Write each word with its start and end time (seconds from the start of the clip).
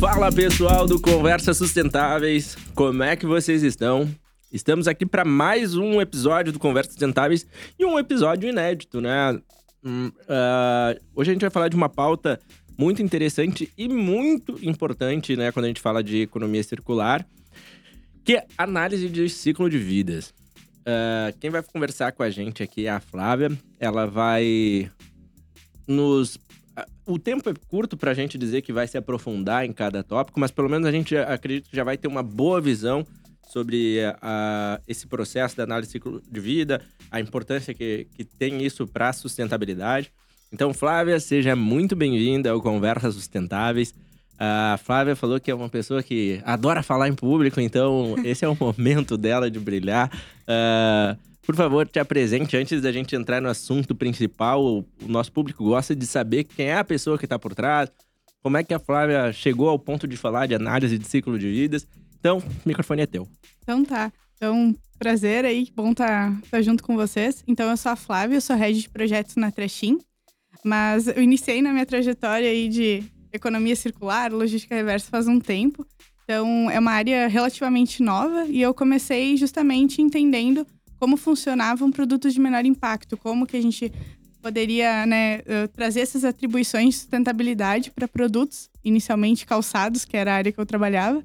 Fala 0.00 0.32
pessoal 0.32 0.86
do 0.86 0.98
Conversas 0.98 1.58
Sustentáveis, 1.58 2.56
como 2.74 3.02
é 3.02 3.14
que 3.14 3.26
vocês 3.26 3.62
estão? 3.62 4.08
Estamos 4.50 4.88
aqui 4.88 5.04
para 5.04 5.26
mais 5.26 5.76
um 5.76 6.00
episódio 6.00 6.54
do 6.54 6.58
Conversas 6.58 6.94
Sustentáveis 6.94 7.46
e 7.78 7.84
um 7.84 7.98
episódio 7.98 8.48
inédito, 8.48 8.98
né? 8.98 9.38
Uh, 9.84 10.98
hoje 11.14 11.30
a 11.30 11.34
gente 11.34 11.42
vai 11.42 11.50
falar 11.50 11.68
de 11.68 11.76
uma 11.76 11.90
pauta 11.90 12.40
muito 12.78 13.02
interessante 13.02 13.70
e 13.76 13.90
muito 13.90 14.58
importante, 14.62 15.36
né, 15.36 15.52
quando 15.52 15.66
a 15.66 15.68
gente 15.68 15.82
fala 15.82 16.02
de 16.02 16.22
economia 16.22 16.62
circular, 16.62 17.26
que 18.24 18.36
é 18.36 18.46
análise 18.56 19.06
de 19.06 19.28
ciclo 19.28 19.68
de 19.68 19.76
vidas. 19.76 20.32
Uh, 20.80 21.36
quem 21.38 21.50
vai 21.50 21.62
conversar 21.62 22.12
com 22.12 22.22
a 22.22 22.30
gente 22.30 22.62
aqui 22.62 22.86
é 22.86 22.90
a 22.90 23.00
Flávia. 23.00 23.50
Ela 23.78 24.06
vai 24.06 24.90
nos. 25.86 26.38
O 27.06 27.18
tempo 27.18 27.50
é 27.50 27.54
curto 27.68 27.96
para 27.96 28.12
a 28.12 28.14
gente 28.14 28.38
dizer 28.38 28.62
que 28.62 28.72
vai 28.72 28.86
se 28.86 28.96
aprofundar 28.96 29.64
em 29.64 29.72
cada 29.72 30.02
tópico, 30.02 30.38
mas 30.38 30.50
pelo 30.50 30.68
menos 30.68 30.86
a 30.86 30.92
gente 30.92 31.16
acredita 31.16 31.68
que 31.68 31.76
já 31.76 31.84
vai 31.84 31.96
ter 31.96 32.08
uma 32.08 32.22
boa 32.22 32.60
visão 32.60 33.04
sobre 33.48 33.98
uh, 34.06 34.80
esse 34.86 35.08
processo 35.08 35.56
da 35.56 35.64
análise 35.64 35.90
ciclo 35.90 36.22
de 36.30 36.40
vida, 36.40 36.80
a 37.10 37.20
importância 37.20 37.74
que, 37.74 38.06
que 38.14 38.24
tem 38.24 38.64
isso 38.64 38.86
para 38.86 39.08
a 39.08 39.12
sustentabilidade. 39.12 40.12
Então, 40.52 40.72
Flávia, 40.72 41.18
seja 41.18 41.56
muito 41.56 41.96
bem-vinda 41.96 42.50
ao 42.50 42.60
Conversas 42.60 43.14
Sustentáveis. 43.14 43.92
A 44.38 44.78
Flávia 44.82 45.14
falou 45.14 45.38
que 45.40 45.50
é 45.50 45.54
uma 45.54 45.68
pessoa 45.68 46.02
que 46.02 46.40
adora 46.44 46.82
falar 46.82 47.08
em 47.08 47.14
público, 47.14 47.60
então 47.60 48.14
esse 48.24 48.44
é 48.44 48.48
o 48.48 48.56
momento 48.58 49.18
dela 49.18 49.50
de 49.50 49.58
brilhar. 49.58 50.10
Uh, 50.42 51.29
por 51.42 51.56
favor, 51.56 51.86
te 51.86 51.98
apresente 51.98 52.56
antes 52.56 52.82
da 52.82 52.92
gente 52.92 53.16
entrar 53.16 53.40
no 53.40 53.48
assunto 53.48 53.94
principal. 53.94 54.62
O 54.64 54.86
nosso 55.06 55.32
público 55.32 55.64
gosta 55.64 55.96
de 55.96 56.06
saber 56.06 56.44
quem 56.44 56.66
é 56.66 56.76
a 56.76 56.84
pessoa 56.84 57.18
que 57.18 57.24
está 57.24 57.38
por 57.38 57.54
trás, 57.54 57.90
como 58.42 58.56
é 58.56 58.64
que 58.64 58.74
a 58.74 58.78
Flávia 58.78 59.32
chegou 59.32 59.68
ao 59.68 59.78
ponto 59.78 60.06
de 60.06 60.16
falar 60.16 60.46
de 60.46 60.54
análise 60.54 60.98
de 60.98 61.06
ciclo 61.06 61.38
de 61.38 61.50
vidas. 61.50 61.86
Então, 62.18 62.38
o 62.38 62.68
microfone 62.68 63.02
é 63.02 63.06
teu. 63.06 63.26
Então 63.62 63.84
tá. 63.84 64.12
Então, 64.36 64.74
prazer 64.98 65.44
aí, 65.44 65.66
que 65.66 65.72
bom 65.72 65.92
estar 65.92 66.30
tá, 66.30 66.40
tá 66.50 66.62
junto 66.62 66.82
com 66.82 66.94
vocês. 66.94 67.42
Então, 67.46 67.70
eu 67.70 67.76
sou 67.76 67.92
a 67.92 67.96
Flávia, 67.96 68.36
eu 68.36 68.40
sou 68.40 68.56
head 68.56 68.80
de 68.80 68.88
projetos 68.88 69.36
na 69.36 69.50
Trechim. 69.50 69.98
Mas 70.64 71.06
eu 71.06 71.22
iniciei 71.22 71.62
na 71.62 71.72
minha 71.72 71.86
trajetória 71.86 72.48
aí 72.48 72.68
de 72.68 73.02
economia 73.32 73.76
circular, 73.76 74.32
logística 74.32 74.74
reversa 74.74 75.10
faz 75.10 75.26
um 75.26 75.40
tempo. 75.40 75.86
Então, 76.24 76.70
é 76.70 76.78
uma 76.78 76.92
área 76.92 77.26
relativamente 77.28 78.02
nova 78.02 78.44
e 78.46 78.60
eu 78.60 78.72
comecei 78.72 79.36
justamente 79.36 80.00
entendendo 80.00 80.66
como 81.00 81.16
funcionavam 81.16 81.90
produtos 81.90 82.34
de 82.34 82.38
menor 82.38 82.66
impacto, 82.66 83.16
como 83.16 83.46
que 83.46 83.56
a 83.56 83.62
gente 83.62 83.90
poderia 84.42 85.06
né, 85.06 85.40
eh, 85.46 85.66
trazer 85.68 86.00
essas 86.00 86.24
atribuições 86.24 86.90
de 86.90 87.00
sustentabilidade 87.00 87.90
para 87.90 88.06
produtos, 88.06 88.68
inicialmente 88.84 89.46
calçados, 89.46 90.04
que 90.04 90.16
era 90.16 90.32
a 90.32 90.36
área 90.36 90.52
que 90.52 90.60
eu 90.60 90.66
trabalhava, 90.66 91.24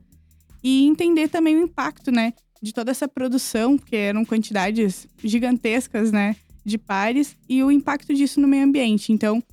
e 0.63 0.85
entender 0.85 1.27
também 1.27 1.57
o 1.57 1.63
impacto 1.63 2.09
né, 2.09 2.33
de 2.61 2.73
toda 2.73 2.89
essa 2.89 3.07
produção, 3.07 3.77
que 3.77 3.95
eram 3.97 4.23
quantidades 4.23 5.07
gigantescas 5.21 6.09
né, 6.09 6.37
de 6.63 6.77
pares, 6.77 7.35
e 7.47 7.61
o 7.61 7.69
impacto 7.69 8.13
disso 8.13 8.39
no 8.39 8.47
meio 8.47 8.63
ambiente. 8.63 9.11
Então, 9.11 9.43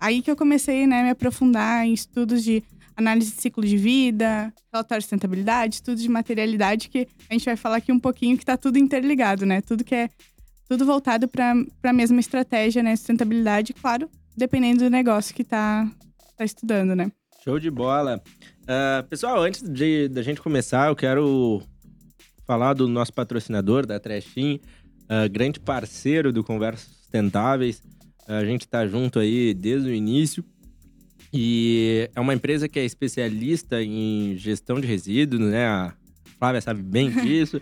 aí 0.00 0.22
que 0.22 0.30
eu 0.30 0.36
comecei 0.36 0.86
né, 0.86 1.00
a 1.00 1.04
me 1.04 1.10
aprofundar 1.10 1.86
em 1.86 1.92
estudos 1.92 2.42
de 2.42 2.62
análise 2.96 3.34
de 3.34 3.40
ciclo 3.40 3.64
de 3.64 3.76
vida, 3.76 4.52
relatório 4.72 5.00
de 5.00 5.04
sustentabilidade, 5.04 5.76
estudos 5.76 6.02
de 6.02 6.08
materialidade, 6.08 6.88
que 6.88 7.06
a 7.28 7.34
gente 7.34 7.44
vai 7.44 7.56
falar 7.56 7.76
aqui 7.76 7.92
um 7.92 8.00
pouquinho 8.00 8.36
que 8.36 8.42
está 8.42 8.56
tudo 8.56 8.78
interligado, 8.78 9.44
né? 9.44 9.60
Tudo 9.60 9.84
que 9.84 9.94
é 9.94 10.08
tudo 10.68 10.84
voltado 10.84 11.28
para 11.28 11.54
a 11.84 11.92
mesma 11.92 12.18
estratégia, 12.18 12.82
né? 12.82 12.96
Sustentabilidade, 12.96 13.74
claro, 13.74 14.10
dependendo 14.36 14.84
do 14.84 14.90
negócio 14.90 15.34
que 15.34 15.42
está 15.42 15.88
tá 16.36 16.44
estudando, 16.44 16.96
né? 16.96 17.12
Show 17.44 17.60
de 17.60 17.70
bola. 17.70 18.20
Uh, 18.62 19.06
pessoal, 19.08 19.40
antes 19.42 19.62
de 19.62 20.08
da 20.08 20.22
gente 20.22 20.40
começar, 20.40 20.88
eu 20.88 20.96
quero 20.96 21.62
falar 22.44 22.74
do 22.74 22.88
nosso 22.88 23.12
patrocinador, 23.12 23.86
da 23.86 24.00
Trashim, 24.00 24.60
uh, 25.04 25.30
grande 25.30 25.60
parceiro 25.60 26.32
do 26.32 26.42
Conversas 26.42 26.88
Sustentáveis. 26.88 27.82
A 28.26 28.44
gente 28.44 28.62
está 28.62 28.84
junto 28.88 29.20
aí 29.20 29.54
desde 29.54 29.88
o 29.88 29.94
início. 29.94 30.44
E 31.38 32.08
é 32.14 32.20
uma 32.20 32.32
empresa 32.32 32.66
que 32.66 32.78
é 32.78 32.84
especialista 32.86 33.82
em 33.82 34.38
gestão 34.38 34.80
de 34.80 34.86
resíduos, 34.86 35.42
né? 35.42 35.66
A 35.66 35.92
Flávia 36.38 36.62
sabe 36.62 36.82
bem 36.82 37.10
disso. 37.12 37.60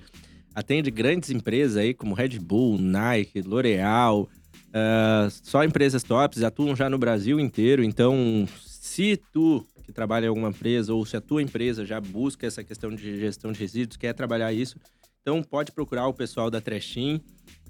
Atende 0.54 0.92
grandes 0.92 1.30
empresas 1.30 1.76
aí 1.76 1.92
como 1.92 2.14
Red 2.14 2.38
Bull, 2.38 2.78
Nike, 2.78 3.42
L'Oreal, 3.42 4.22
uh, 4.22 5.28
só 5.42 5.64
empresas 5.64 6.04
tops, 6.04 6.44
atuam 6.44 6.76
já 6.76 6.88
no 6.88 6.96
Brasil 6.96 7.40
inteiro. 7.40 7.82
Então, 7.82 8.46
se 8.64 9.20
tu 9.32 9.66
que 9.82 9.90
trabalha 9.90 10.26
em 10.26 10.28
alguma 10.28 10.50
empresa 10.50 10.94
ou 10.94 11.04
se 11.04 11.16
a 11.16 11.20
tua 11.20 11.42
empresa 11.42 11.84
já 11.84 12.00
busca 12.00 12.46
essa 12.46 12.62
questão 12.62 12.94
de 12.94 13.18
gestão 13.18 13.50
de 13.50 13.58
resíduos, 13.58 13.96
quer 13.96 14.14
trabalhar 14.14 14.52
isso, 14.52 14.76
então 15.20 15.42
pode 15.42 15.72
procurar 15.72 16.06
o 16.06 16.14
pessoal 16.14 16.48
da 16.48 16.60
Trechim. 16.60 17.20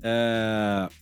Uh, 0.00 0.92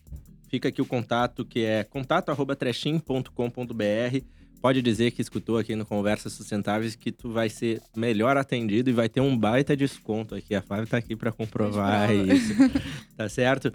fica 0.48 0.68
aqui 0.68 0.80
o 0.80 0.86
contato 0.86 1.44
que 1.44 1.64
é 1.64 1.82
contato@trechim.com.br 1.82 4.41
pode 4.62 4.80
dizer 4.80 5.10
que 5.10 5.20
escutou 5.20 5.58
aqui 5.58 5.74
no 5.74 5.84
Conversas 5.84 6.34
Sustentáveis 6.34 6.94
que 6.94 7.10
tu 7.10 7.30
vai 7.30 7.48
ser 7.48 7.82
melhor 7.96 8.36
atendido 8.36 8.88
e 8.88 8.92
vai 8.92 9.08
ter 9.08 9.20
um 9.20 9.36
baita 9.36 9.76
desconto 9.76 10.36
aqui. 10.36 10.54
A 10.54 10.62
Flávia 10.62 10.86
tá 10.86 10.96
aqui 10.96 11.16
para 11.16 11.32
comprovar 11.32 12.14
isso. 12.14 12.54
tá 13.18 13.28
certo? 13.28 13.72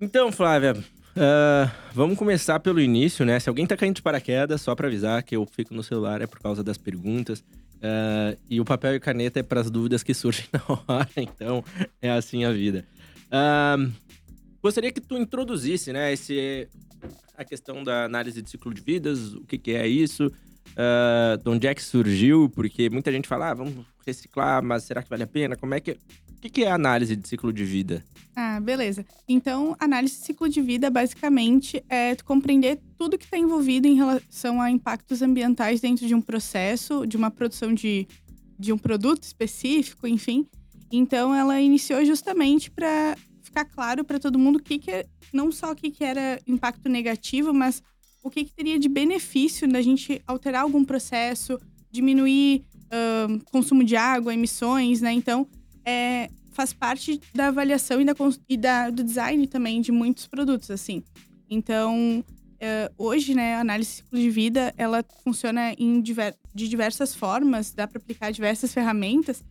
Então, 0.00 0.32
Flávia, 0.32 0.72
uh, 0.72 1.70
vamos 1.94 2.18
começar 2.18 2.58
pelo 2.58 2.80
início, 2.80 3.24
né? 3.24 3.38
Se 3.38 3.48
alguém 3.48 3.64
tá 3.64 3.76
caindo 3.76 3.94
de 3.94 4.02
paraquedas, 4.02 4.60
só 4.60 4.74
para 4.74 4.88
avisar 4.88 5.22
que 5.22 5.36
eu 5.36 5.46
fico 5.46 5.72
no 5.72 5.84
celular 5.84 6.20
é 6.20 6.26
por 6.26 6.40
causa 6.40 6.64
das 6.64 6.76
perguntas. 6.76 7.44
Uh, 7.76 8.36
e 8.50 8.60
o 8.60 8.64
papel 8.64 8.96
e 8.96 9.00
caneta 9.00 9.38
é 9.38 9.42
para 9.44 9.60
as 9.60 9.70
dúvidas 9.70 10.02
que 10.02 10.12
surgem 10.12 10.46
na 10.52 10.60
hora, 10.66 11.08
então 11.16 11.64
é 12.02 12.10
assim 12.10 12.44
a 12.44 12.50
vida. 12.50 12.84
Uh, 13.28 13.92
gostaria 14.60 14.90
que 14.90 15.00
tu 15.00 15.16
introduzisse, 15.16 15.92
né, 15.92 16.12
esse, 16.12 16.66
a 17.36 17.44
questão 17.44 17.84
da 17.84 18.04
análise 18.04 18.40
de 18.40 18.50
ciclo 18.50 18.72
de 18.72 18.80
vidas, 18.80 19.34
o 19.34 19.42
que, 19.42 19.58
que 19.58 19.72
é 19.72 19.86
isso, 19.86 20.26
uh, 20.26 21.36
de 21.42 21.48
onde 21.48 21.66
é 21.66 21.74
que 21.74 21.82
surgiu, 21.82 22.48
porque 22.50 22.88
muita 22.90 23.12
gente 23.12 23.28
fala, 23.28 23.50
ah, 23.50 23.54
vamos 23.54 23.84
reciclar, 24.06 24.62
mas 24.62 24.84
será 24.84 25.02
que 25.02 25.10
vale 25.10 25.24
a 25.24 25.26
pena? 25.26 25.56
Como 25.56 25.74
é 25.74 25.80
que. 25.80 25.92
O 25.92 26.38
que, 26.38 26.50
que 26.50 26.64
é 26.64 26.70
análise 26.70 27.16
de 27.16 27.26
ciclo 27.26 27.50
de 27.50 27.64
vida? 27.64 28.04
Ah, 28.36 28.60
beleza. 28.60 29.06
Então, 29.26 29.74
análise 29.80 30.18
de 30.18 30.26
ciclo 30.26 30.48
de 30.48 30.60
vida, 30.60 30.90
basicamente, 30.90 31.82
é 31.88 32.14
compreender 32.16 32.78
tudo 32.98 33.16
que 33.16 33.24
está 33.24 33.38
envolvido 33.38 33.88
em 33.88 33.96
relação 33.96 34.60
a 34.60 34.70
impactos 34.70 35.22
ambientais 35.22 35.80
dentro 35.80 36.06
de 36.06 36.14
um 36.14 36.20
processo, 36.20 37.06
de 37.06 37.16
uma 37.16 37.30
produção 37.30 37.72
de, 37.72 38.06
de 38.58 38.70
um 38.70 38.78
produto 38.78 39.22
específico, 39.22 40.06
enfim. 40.06 40.46
Então, 40.92 41.34
ela 41.34 41.58
iniciou 41.60 42.04
justamente 42.04 42.70
para 42.70 43.16
ficar 43.56 43.64
claro 43.64 44.04
para 44.04 44.18
todo 44.18 44.38
mundo 44.38 44.56
o 44.56 44.62
que, 44.62 44.78
que 44.78 44.90
é, 44.90 45.06
não 45.32 45.50
só 45.50 45.72
o 45.72 45.74
que, 45.74 45.90
que 45.90 46.04
era 46.04 46.38
impacto 46.46 46.88
negativo, 46.88 47.54
mas 47.54 47.82
o 48.22 48.28
que, 48.28 48.44
que 48.44 48.52
teria 48.52 48.78
de 48.78 48.88
benefício 48.88 49.66
da 49.66 49.80
gente 49.80 50.20
alterar 50.26 50.62
algum 50.62 50.84
processo, 50.84 51.58
diminuir 51.90 52.64
uh, 52.86 53.42
consumo 53.46 53.82
de 53.82 53.96
água, 53.96 54.34
emissões, 54.34 55.00
né? 55.00 55.12
Então, 55.12 55.46
é, 55.84 56.28
faz 56.52 56.74
parte 56.74 57.20
da 57.34 57.48
avaliação 57.48 58.00
e, 58.00 58.04
da, 58.04 58.14
e 58.48 58.56
da, 58.56 58.90
do 58.90 59.02
design 59.02 59.46
também 59.46 59.80
de 59.80 59.92
muitos 59.92 60.26
produtos, 60.26 60.70
assim. 60.70 61.02
Então, 61.48 62.22
uh, 62.22 62.94
hoje, 62.98 63.34
né, 63.34 63.54
a 63.54 63.60
análise 63.60 63.90
de 63.90 63.96
ciclo 63.96 64.18
de 64.18 64.28
vida, 64.28 64.74
ela 64.76 65.02
funciona 65.24 65.74
diver, 66.02 66.36
de 66.54 66.68
diversas 66.68 67.14
formas, 67.14 67.72
dá 67.72 67.86
para 67.86 67.98
aplicar 67.98 68.30
diversas 68.32 68.74
ferramentas, 68.74 69.42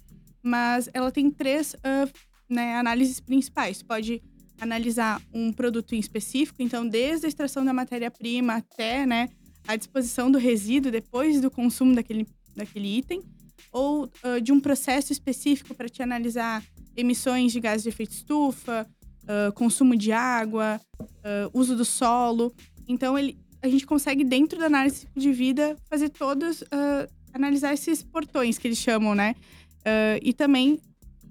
mas 0.44 0.90
ela 0.94 1.12
tem 1.12 1.32
três 1.32 1.74
uh, 1.76 2.35
né, 2.50 2.76
análises 2.76 3.20
principais. 3.20 3.82
Pode 3.82 4.22
analisar 4.60 5.22
um 5.34 5.52
produto 5.52 5.94
em 5.94 6.00
específico, 6.00 6.62
então 6.62 6.88
desde 6.88 7.26
a 7.26 7.30
extração 7.30 7.66
da 7.66 7.74
matéria-prima 7.74 8.56
até 8.56 9.06
né, 9.06 9.30
a 9.68 9.76
disposição 9.76 10.32
do 10.32 10.38
resíduo 10.38 10.92
depois 10.92 11.42
do 11.42 11.52
consumo 11.52 11.94
daquele, 11.94 12.28
daquele 12.56 12.98
item, 12.98 13.22
ou 13.72 14.06
uh, 14.06 14.40
de 14.42 14.52
um 14.52 14.60
processo 14.60 15.12
específico 15.12 15.74
para 15.76 15.90
te 15.90 16.02
analisar 16.02 16.64
emissões 16.96 17.52
de 17.52 17.60
gases 17.60 17.84
de 17.84 17.90
efeito 17.90 18.14
estufa, 18.14 18.88
uh, 19.24 19.52
consumo 19.54 19.96
de 19.96 20.12
água, 20.12 20.80
uh, 21.02 21.50
uso 21.54 21.76
do 21.76 21.84
solo. 21.84 22.54
Então 22.88 23.18
ele, 23.18 23.38
a 23.62 23.68
gente 23.68 23.86
consegue 23.86 24.24
dentro 24.24 24.60
da 24.60 24.68
análise 24.68 25.08
de 25.16 25.32
vida 25.34 25.76
fazer 25.90 26.10
todos 26.10 26.64
analisar 27.34 27.74
esses 27.74 28.02
portões 28.02 28.58
que 28.58 28.68
eles 28.68 28.78
chamam, 28.78 29.14
né? 29.14 29.36
e 30.22 30.34
também 30.34 30.80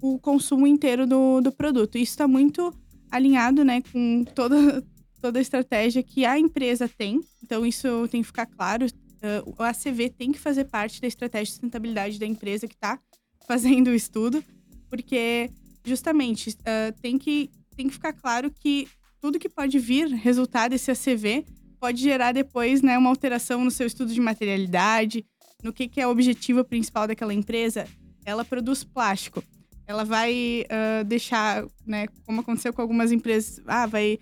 o 0.01 0.19
consumo 0.19 0.67
inteiro 0.67 1.05
do, 1.07 1.41
do 1.41 1.51
produto. 1.51 1.97
Isso 1.97 2.11
está 2.11 2.27
muito 2.27 2.73
alinhado 3.11 3.63
né, 3.63 3.81
com 3.81 4.23
toda, 4.23 4.83
toda 5.21 5.39
a 5.39 5.41
estratégia 5.41 6.03
que 6.03 6.25
a 6.25 6.37
empresa 6.37 6.87
tem. 6.87 7.21
Então, 7.43 7.65
isso 7.65 8.07
tem 8.09 8.21
que 8.21 8.27
ficar 8.27 8.45
claro. 8.45 8.85
Uh, 8.85 9.55
o 9.57 9.63
ACV 9.63 10.09
tem 10.09 10.31
que 10.31 10.39
fazer 10.39 10.65
parte 10.65 11.01
da 11.01 11.07
estratégia 11.07 11.45
de 11.45 11.51
sustentabilidade 11.51 12.19
da 12.19 12.25
empresa 12.25 12.67
que 12.67 12.75
está 12.75 12.99
fazendo 13.47 13.87
o 13.87 13.95
estudo, 13.95 14.43
porque 14.89 15.49
justamente 15.83 16.49
uh, 16.49 16.99
tem, 17.01 17.17
que, 17.17 17.49
tem 17.75 17.87
que 17.87 17.93
ficar 17.93 18.13
claro 18.13 18.51
que 18.51 18.87
tudo 19.19 19.39
que 19.39 19.49
pode 19.49 19.79
vir 19.79 20.07
resultar 20.07 20.67
desse 20.67 20.91
ACV 20.91 21.45
pode 21.79 22.01
gerar 22.01 22.31
depois 22.31 22.81
né, 22.81 22.97
uma 22.97 23.09
alteração 23.09 23.63
no 23.63 23.71
seu 23.71 23.87
estudo 23.87 24.13
de 24.13 24.19
materialidade, 24.19 25.25
no 25.63 25.73
que, 25.73 25.87
que 25.87 26.01
é 26.01 26.07
o 26.07 26.11
objetivo 26.11 26.63
principal 26.63 27.07
daquela 27.07 27.33
empresa, 27.33 27.87
ela 28.25 28.45
produz 28.45 28.83
plástico. 28.83 29.43
Ela 29.87 30.03
vai 30.03 30.65
uh, 30.65 31.03
deixar, 31.03 31.65
né, 31.85 32.07
como 32.25 32.41
aconteceu 32.41 32.73
com 32.73 32.81
algumas 32.81 33.11
empresas, 33.11 33.61
ah, 33.67 33.85
vai 33.85 34.19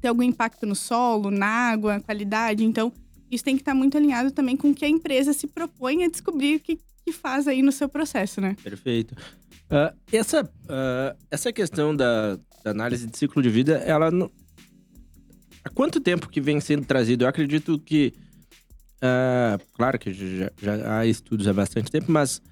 ter 0.00 0.08
algum 0.08 0.22
impacto 0.22 0.64
no 0.64 0.74
solo, 0.74 1.30
na 1.30 1.46
água, 1.46 2.00
qualidade. 2.00 2.64
Então, 2.64 2.92
isso 3.30 3.44
tem 3.44 3.56
que 3.56 3.62
estar 3.62 3.74
muito 3.74 3.96
alinhado 3.96 4.30
também 4.30 4.56
com 4.56 4.70
o 4.70 4.74
que 4.74 4.84
a 4.84 4.88
empresa 4.88 5.32
se 5.32 5.46
propõe 5.46 6.04
a 6.04 6.08
descobrir 6.08 6.60
que, 6.60 6.78
que 7.04 7.12
faz 7.12 7.46
aí 7.46 7.62
no 7.62 7.72
seu 7.72 7.88
processo, 7.88 8.40
né? 8.40 8.56
Perfeito. 8.62 9.14
Uh, 9.70 9.94
essa, 10.10 10.44
uh, 10.44 11.18
essa 11.30 11.52
questão 11.52 11.94
da, 11.94 12.36
da, 12.64 12.70
análise 12.70 13.06
de 13.06 13.18
ciclo 13.18 13.42
de 13.42 13.50
vida, 13.50 13.76
ela 13.78 14.10
não... 14.10 14.30
Há 15.62 15.68
quanto 15.68 16.00
tempo 16.00 16.28
que 16.28 16.40
vem 16.40 16.60
sendo 16.60 16.86
trazido? 16.86 17.24
Eu 17.24 17.28
acredito 17.28 17.78
que... 17.78 18.14
Claro 19.74 19.96
que 19.96 20.12
já, 20.12 20.50
já 20.60 20.98
há 20.98 21.06
estudos 21.06 21.46
há 21.46 21.52
bastante 21.52 21.88
tempo, 21.88 22.10
mas 22.10 22.42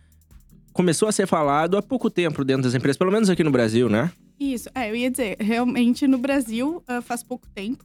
começou 0.76 1.08
a 1.08 1.12
ser 1.12 1.26
falado 1.26 1.76
há 1.76 1.82
pouco 1.82 2.10
tempo 2.10 2.44
dentro 2.44 2.62
das 2.62 2.74
empresas, 2.74 2.98
pelo 2.98 3.10
menos 3.10 3.30
aqui 3.30 3.42
no 3.42 3.50
Brasil, 3.50 3.88
né? 3.88 4.12
Isso, 4.38 4.68
é, 4.74 4.90
eu 4.90 4.94
ia 4.94 5.10
dizer, 5.10 5.36
realmente 5.40 6.06
no 6.06 6.18
Brasil 6.18 6.82
faz 7.02 7.22
pouco 7.22 7.48
tempo, 7.54 7.82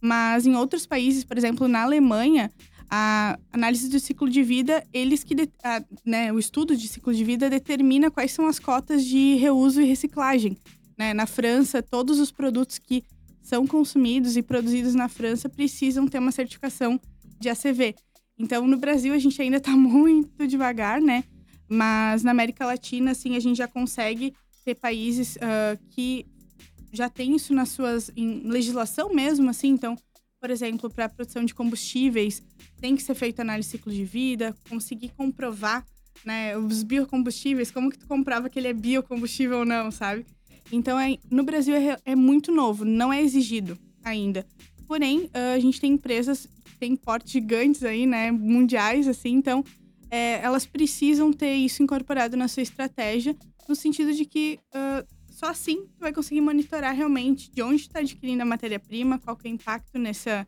mas 0.00 0.46
em 0.46 0.54
outros 0.54 0.86
países, 0.86 1.24
por 1.24 1.38
exemplo, 1.38 1.66
na 1.66 1.82
Alemanha, 1.82 2.50
a 2.88 3.38
análise 3.52 3.88
do 3.88 3.98
ciclo 3.98 4.28
de 4.28 4.42
vida, 4.42 4.84
eles 4.92 5.24
que 5.24 5.34
a, 5.62 5.82
né, 6.04 6.32
o 6.32 6.38
estudo 6.38 6.76
de 6.76 6.86
ciclo 6.86 7.12
de 7.12 7.24
vida 7.24 7.50
determina 7.50 8.10
quais 8.10 8.32
são 8.32 8.46
as 8.46 8.58
cotas 8.58 9.04
de 9.04 9.34
reuso 9.34 9.80
e 9.80 9.84
reciclagem. 9.84 10.56
Né? 10.96 11.12
Na 11.12 11.26
França, 11.26 11.82
todos 11.82 12.20
os 12.20 12.30
produtos 12.30 12.78
que 12.78 13.02
são 13.42 13.66
consumidos 13.66 14.36
e 14.36 14.42
produzidos 14.42 14.94
na 14.94 15.08
França 15.08 15.48
precisam 15.48 16.06
ter 16.06 16.18
uma 16.18 16.32
certificação 16.32 17.00
de 17.40 17.48
ACV. 17.48 17.94
Então, 18.38 18.66
no 18.66 18.76
Brasil, 18.76 19.14
a 19.14 19.18
gente 19.18 19.40
ainda 19.40 19.56
está 19.56 19.72
muito 19.76 20.46
devagar, 20.46 21.00
né? 21.00 21.24
Mas 21.68 22.22
na 22.22 22.30
América 22.30 22.64
Latina, 22.64 23.10
assim, 23.10 23.36
a 23.36 23.40
gente 23.40 23.56
já 23.56 23.68
consegue 23.68 24.34
ter 24.64 24.74
países 24.74 25.36
uh, 25.36 25.78
que 25.90 26.26
já 26.92 27.08
tem 27.08 27.34
isso 27.34 27.52
nas 27.54 27.70
suas 27.70 28.10
em 28.16 28.40
legislação 28.40 29.12
mesmo, 29.12 29.50
assim. 29.50 29.68
Então, 29.68 29.96
por 30.40 30.50
exemplo, 30.50 30.88
para 30.90 31.06
a 31.06 31.08
produção 31.08 31.44
de 31.44 31.54
combustíveis, 31.54 32.42
tem 32.80 32.94
que 32.96 33.02
ser 33.02 33.14
feita 33.14 33.42
análise 33.42 33.68
de 33.68 33.72
ciclo 33.72 33.92
de 33.92 34.04
vida, 34.04 34.54
conseguir 34.68 35.10
comprovar, 35.16 35.84
né, 36.24 36.56
os 36.56 36.82
biocombustíveis, 36.82 37.70
como 37.70 37.90
que 37.90 37.98
tu 37.98 38.06
comprova 38.06 38.48
que 38.48 38.58
ele 38.58 38.68
é 38.68 38.72
biocombustível 38.72 39.58
ou 39.58 39.64
não, 39.64 39.90
sabe? 39.90 40.24
Então, 40.72 40.98
é, 40.98 41.16
no 41.30 41.44
Brasil 41.44 41.74
é, 41.74 41.96
é 42.04 42.16
muito 42.16 42.50
novo, 42.50 42.84
não 42.84 43.12
é 43.12 43.22
exigido 43.22 43.78
ainda. 44.02 44.46
Porém, 44.86 45.28
a 45.54 45.58
gente 45.58 45.80
tem 45.80 45.92
empresas 45.92 46.48
têm 46.78 46.94
portes 46.94 47.32
gigantes 47.32 47.82
aí, 47.82 48.06
né, 48.06 48.30
mundiais, 48.30 49.08
assim, 49.08 49.30
então 49.30 49.64
é, 50.10 50.40
elas 50.42 50.66
precisam 50.66 51.32
ter 51.32 51.54
isso 51.54 51.82
incorporado 51.82 52.36
na 52.36 52.48
sua 52.48 52.62
estratégia, 52.62 53.36
no 53.68 53.74
sentido 53.74 54.12
de 54.12 54.24
que 54.24 54.58
uh, 54.74 55.06
só 55.30 55.46
assim 55.46 55.86
tu 55.86 56.00
vai 56.00 56.12
conseguir 56.12 56.40
monitorar 56.40 56.94
realmente 56.94 57.50
de 57.50 57.62
onde 57.62 57.82
está 57.82 57.98
adquirindo 58.00 58.42
a 58.42 58.46
matéria-prima, 58.46 59.18
qual 59.18 59.36
que 59.36 59.48
é 59.48 59.50
o 59.50 59.54
impacto 59.54 59.98
nessa, 59.98 60.46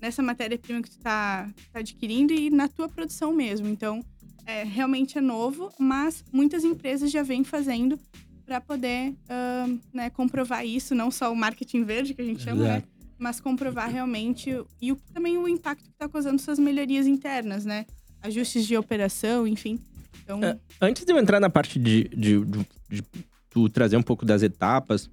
nessa 0.00 0.22
matéria-prima 0.22 0.82
que 0.82 0.90
tu 0.90 0.96
está 0.96 1.48
tá 1.72 1.80
adquirindo 1.80 2.32
e 2.32 2.50
na 2.50 2.66
tua 2.66 2.88
produção 2.88 3.32
mesmo. 3.32 3.68
Então, 3.68 4.04
é, 4.46 4.64
realmente 4.64 5.18
é 5.18 5.20
novo, 5.20 5.72
mas 5.78 6.24
muitas 6.32 6.64
empresas 6.64 7.10
já 7.10 7.22
vêm 7.22 7.44
fazendo 7.44 7.98
para 8.44 8.60
poder 8.60 9.10
uh, 9.10 9.80
né, 9.92 10.10
comprovar 10.10 10.66
isso, 10.66 10.94
não 10.94 11.10
só 11.10 11.32
o 11.32 11.36
marketing 11.36 11.84
verde 11.84 12.12
que 12.12 12.20
a 12.20 12.24
gente 12.24 12.42
chama, 12.42 12.64
né? 12.64 12.82
Mas 13.16 13.40
comprovar 13.40 13.90
realmente 13.90 14.50
e 14.82 14.92
o, 14.92 14.96
também 15.14 15.38
o 15.38 15.48
impacto 15.48 15.84
que 15.84 15.90
está 15.90 16.08
causando 16.08 16.40
suas 16.40 16.58
melhorias 16.58 17.06
internas, 17.06 17.64
né? 17.64 17.86
Ajustes 18.24 18.66
de 18.66 18.76
operação, 18.76 19.46
enfim. 19.46 19.78
Então... 20.22 20.42
É, 20.42 20.58
antes 20.80 21.04
de 21.04 21.12
eu 21.12 21.18
entrar 21.18 21.38
na 21.38 21.50
parte 21.50 21.78
de, 21.78 22.04
de, 22.08 22.42
de, 22.42 22.66
de 22.90 23.02
tu 23.50 23.68
trazer 23.68 23.98
um 23.98 24.02
pouco 24.02 24.24
das 24.24 24.42
etapas. 24.42 25.06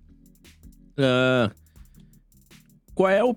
Uh, 0.98 1.52
qual 2.96 3.10
é 3.10 3.24
o 3.24 3.36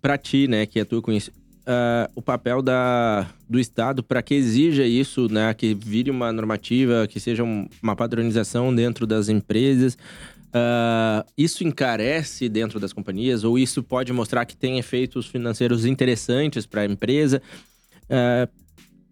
para 0.00 0.16
ti, 0.16 0.46
né, 0.46 0.66
que 0.66 0.78
é 0.78 0.84
tu 0.84 1.02
conhece, 1.02 1.30
uh, 1.30 2.08
o 2.14 2.22
papel 2.22 2.62
da, 2.62 3.28
do 3.48 3.58
Estado 3.58 4.04
para 4.04 4.22
que 4.22 4.34
exija 4.34 4.86
isso, 4.86 5.28
né, 5.28 5.52
que 5.52 5.74
vire 5.74 6.10
uma 6.10 6.32
normativa, 6.32 7.08
que 7.08 7.18
seja 7.18 7.42
um, 7.42 7.68
uma 7.82 7.96
padronização 7.96 8.72
dentro 8.74 9.06
das 9.06 9.28
empresas? 9.28 9.94
Uh, 10.48 11.26
isso 11.36 11.62
encarece 11.62 12.48
dentro 12.48 12.80
das 12.80 12.92
companhias 12.92 13.44
ou 13.44 13.58
isso 13.58 13.82
pode 13.82 14.12
mostrar 14.12 14.46
que 14.46 14.56
tem 14.56 14.78
efeitos 14.78 15.26
financeiros 15.26 15.84
interessantes 15.84 16.64
para 16.64 16.82
a 16.82 16.86
empresa? 16.86 17.42
Uh, 18.08 18.48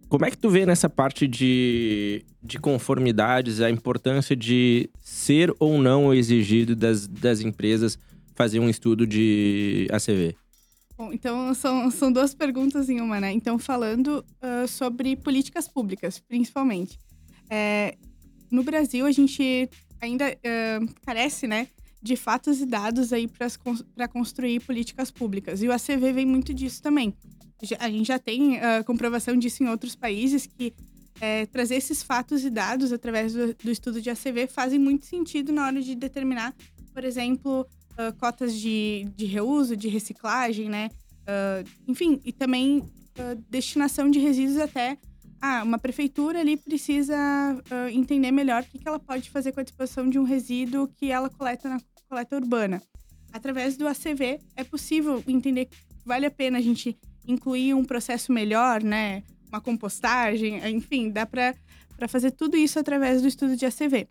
como 0.08 0.25
é 0.25 0.31
que 0.31 0.38
tu 0.38 0.48
vê 0.48 0.64
nessa 0.64 0.88
parte 0.88 1.26
de, 1.26 2.25
de 2.43 2.58
conformidades 2.58 3.60
a 3.60 3.69
importância 3.69 4.37
de 4.37 4.88
ser 5.00 5.52
ou 5.58 5.78
não 5.78 6.14
exigido 6.14 6.76
das, 6.76 7.06
das 7.08 7.40
empresas 7.40 7.98
fazer 8.34 8.60
um 8.60 8.69
estudo 8.69 9.06
de 9.06 9.88
ACV? 9.90 10.37
Bom, 10.96 11.12
então 11.12 11.52
são, 11.54 11.90
são 11.90 12.12
duas 12.12 12.34
perguntas 12.34 12.88
em 12.88 13.00
uma, 13.00 13.20
né? 13.20 13.32
Então, 13.32 13.58
falando 13.58 14.25
uh, 14.40 14.66
sobre 14.69 15.16
políticas 15.16 15.69
públicas, 15.69 16.20
principalmente. 16.20 16.98
É, 17.50 17.96
no 18.50 18.62
Brasil, 18.62 19.04
a 19.04 19.12
gente 19.12 19.69
ainda 20.00 20.31
uh, 20.31 20.94
carece, 21.04 21.46
né, 21.46 21.69
de 22.00 22.16
fatos 22.16 22.60
e 22.60 22.66
dados 22.66 23.12
aí 23.12 23.28
para 23.28 24.08
construir 24.08 24.60
políticas 24.60 25.10
públicas. 25.10 25.62
E 25.62 25.69
o 25.69 25.72
ACV 25.72 26.12
vem 26.12 26.26
muito 26.26 26.54
disso 26.54 26.81
também 26.81 27.12
a 27.79 27.91
gente 27.91 28.06
já 28.06 28.19
tem 28.19 28.56
uh, 28.56 28.85
comprovação 28.85 29.37
disso 29.37 29.62
em 29.62 29.69
outros 29.69 29.94
países 29.94 30.47
que 30.47 30.75
é, 31.20 31.47
trazer 31.47 31.76
esses 31.76 32.03
fatos 32.03 32.44
e 32.44 32.50
dados 32.50 32.93
através 32.93 33.32
do, 33.32 33.55
do, 33.55 33.70
estudo 33.70 34.03
de 34.03 34.11
ACV 34.11 34.47
fazem 34.47 34.79
muito 34.79 35.06
sentido 35.06 35.50
na 35.50 35.64
hora 35.64 35.81
de 35.81 35.94
determinar, 35.94 36.55
por 36.93 37.05
exemplo, 37.05 37.67
uh, 37.93 38.14
cotas 38.19 38.55
de, 38.55 39.06
de 39.17 39.25
reuso, 39.25 39.75
de 39.75 39.88
reciclagem, 39.88 40.69
né? 40.69 40.91
Uh, 41.23 41.69
enfim, 41.88 42.20
e 42.25 42.32
também 42.32 42.82
destinação 43.49 44.11
de 44.11 44.19
resíduos 44.19 44.58
até 44.58 44.99
ah, 45.41 45.62
uma 45.62 45.79
prefeitura 45.79 46.41
ali 46.41 46.56
precisa 46.56 47.17
uh, 47.17 47.88
entender 47.88 48.31
melhor 48.31 48.62
o 48.62 48.67
que, 48.67 48.79
que 48.79 48.88
ela 48.88 48.99
pode 48.99 49.31
fazer 49.31 49.53
com 49.53 49.61
a 49.61 49.62
disposição 49.62 50.08
de 50.08 50.19
um 50.19 50.25
resíduo 50.25 50.88
que 50.88 51.11
ela 51.11 51.29
coleta 51.29 51.69
na 51.69 51.81
coleta 52.08 52.37
urbana. 52.37 52.82
Através 53.32 53.76
do 53.76 53.87
ACV, 53.87 54.41
é 54.56 54.64
possível 54.64 55.23
entender 55.26 55.67
que 55.67 55.76
vale 56.05 56.26
a 56.26 56.31
pena 56.31 56.58
a 56.58 56.61
gente 56.61 56.99
incluir 57.26 57.75
um 57.75 57.84
processo 57.84 58.32
melhor, 58.32 58.82
né? 58.82 59.23
Uma 59.49 59.61
compostagem, 59.61 60.58
enfim, 60.69 61.10
dá 61.10 61.27
para 61.27 61.55
fazer 62.08 62.31
tudo 62.32 62.56
isso 62.56 62.79
através 62.79 63.22
do 63.22 63.29
estudo 63.29 63.56
de 63.56 63.67
ACV. 63.67 64.08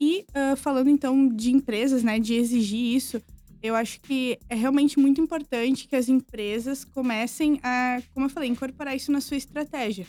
E 0.00 0.26
uh, 0.30 0.56
falando 0.56 0.90
então 0.90 1.28
de 1.28 1.52
empresas, 1.52 2.02
né, 2.02 2.18
de 2.18 2.34
exigir 2.34 2.96
isso, 2.96 3.22
eu 3.62 3.74
acho 3.74 4.00
que 4.00 4.38
é 4.48 4.54
realmente 4.54 4.98
muito 4.98 5.20
importante 5.20 5.88
que 5.88 5.96
as 5.96 6.08
empresas 6.08 6.84
comecem 6.84 7.58
a, 7.62 8.02
como 8.12 8.26
eu 8.26 8.30
falei, 8.30 8.50
incorporar 8.50 8.94
isso 8.94 9.10
na 9.10 9.20
sua 9.20 9.36
estratégia. 9.36 10.06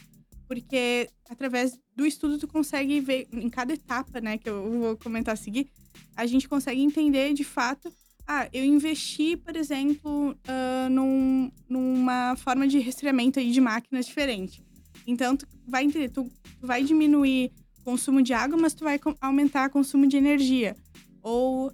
Porque 0.48 1.10
através 1.30 1.80
do 1.96 2.06
estudo 2.06 2.38
tu 2.38 2.48
consegue 2.48 3.00
ver 3.00 3.28
em 3.32 3.50
cada 3.50 3.74
etapa, 3.74 4.20
né, 4.20 4.38
que 4.38 4.50
eu 4.50 4.80
vou 4.80 4.98
comentar 4.98 5.34
a 5.34 5.38
seguir, 5.38 5.70
a 6.16 6.26
gente 6.26 6.50
consegue 6.50 6.82
entender 6.82 7.34
de 7.34 7.44
fato 7.44 7.92
ah, 8.28 8.50
eu 8.52 8.66
investi, 8.66 9.38
por 9.38 9.56
exemplo, 9.56 10.32
uh, 10.32 10.90
num, 10.90 11.52
numa 11.70 12.36
forma 12.36 12.68
de 12.68 12.80
resfriamento 12.80 13.40
aí 13.40 13.52
de 13.52 13.62
máquinas 13.62 14.08
diferente. 14.08 14.64
Então, 15.06 15.38
tu 15.38 15.48
vai 15.68 15.88
tu, 15.88 16.32
vai 16.60 16.84
diminuir 16.84 17.52
consumo 17.84 18.22
de 18.24 18.34
água, 18.34 18.58
mas 18.60 18.74
tu 18.74 18.84
vai 18.84 19.00
aumentar 19.22 19.70
consumo 19.70 20.08
de 20.08 20.18
energia. 20.18 20.76
Ou 21.22 21.68
uh, 21.68 21.72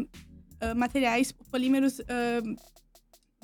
uh, 0.00 0.76
materiais, 0.76 1.30
polímeros 1.30 2.00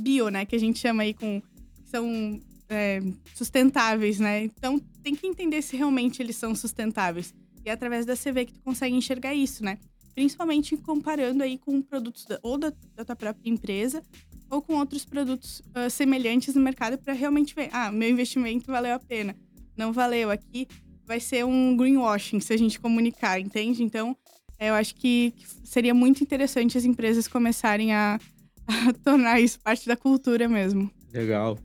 bio, 0.00 0.28
né? 0.28 0.44
Que 0.44 0.56
a 0.56 0.60
gente 0.60 0.78
chama 0.78 1.04
aí 1.04 1.14
com... 1.14 1.40
São 1.84 2.40
é, 2.68 3.00
sustentáveis, 3.34 4.20
né? 4.20 4.44
Então, 4.44 4.78
tem 5.02 5.14
que 5.14 5.26
entender 5.26 5.60
se 5.60 5.76
realmente 5.76 6.22
eles 6.22 6.36
são 6.36 6.54
sustentáveis. 6.54 7.34
E 7.64 7.68
é 7.68 7.72
através 7.72 8.06
da 8.06 8.16
CV 8.16 8.46
que 8.46 8.54
tu 8.54 8.60
consegue 8.62 8.94
enxergar 8.94 9.34
isso, 9.34 9.64
né? 9.64 9.78
Principalmente 10.14 10.76
comparando 10.76 11.42
aí 11.42 11.58
com 11.58 11.80
produtos 11.82 12.24
da, 12.24 12.38
ou 12.42 12.58
da, 12.58 12.72
da 12.94 13.04
tua 13.04 13.16
própria 13.16 13.50
empresa 13.50 14.02
ou 14.50 14.60
com 14.60 14.74
outros 14.74 15.04
produtos 15.04 15.62
uh, 15.76 15.88
semelhantes 15.88 16.54
no 16.54 16.60
mercado 16.60 16.98
para 16.98 17.12
realmente 17.12 17.54
ver, 17.54 17.70
ah, 17.72 17.92
meu 17.92 18.10
investimento 18.10 18.66
valeu 18.66 18.94
a 18.94 18.98
pena. 18.98 19.36
Não 19.76 19.92
valeu 19.92 20.30
aqui, 20.30 20.66
vai 21.06 21.20
ser 21.20 21.44
um 21.44 21.76
greenwashing 21.76 22.40
se 22.40 22.52
a 22.52 22.56
gente 22.56 22.80
comunicar, 22.80 23.40
entende? 23.40 23.82
Então, 23.82 24.16
eu 24.58 24.74
acho 24.74 24.94
que, 24.96 25.32
que 25.32 25.46
seria 25.64 25.94
muito 25.94 26.22
interessante 26.22 26.76
as 26.76 26.84
empresas 26.84 27.28
começarem 27.28 27.92
a, 27.94 28.18
a, 28.66 28.92
tornar 29.04 29.40
isso 29.40 29.58
parte 29.60 29.86
da 29.86 29.96
cultura 29.96 30.48
mesmo. 30.48 30.90
Legal. 31.12 31.58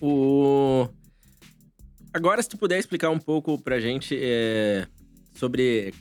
O... 0.00 0.86
Agora, 2.12 2.42
se 2.42 2.48
tu 2.48 2.58
puder 2.58 2.78
explicar 2.78 3.10
um 3.10 3.18
pouco 3.18 3.58
pra 3.58 3.80
gente 3.80 4.16
é, 4.20 4.86
sobre 5.34 5.94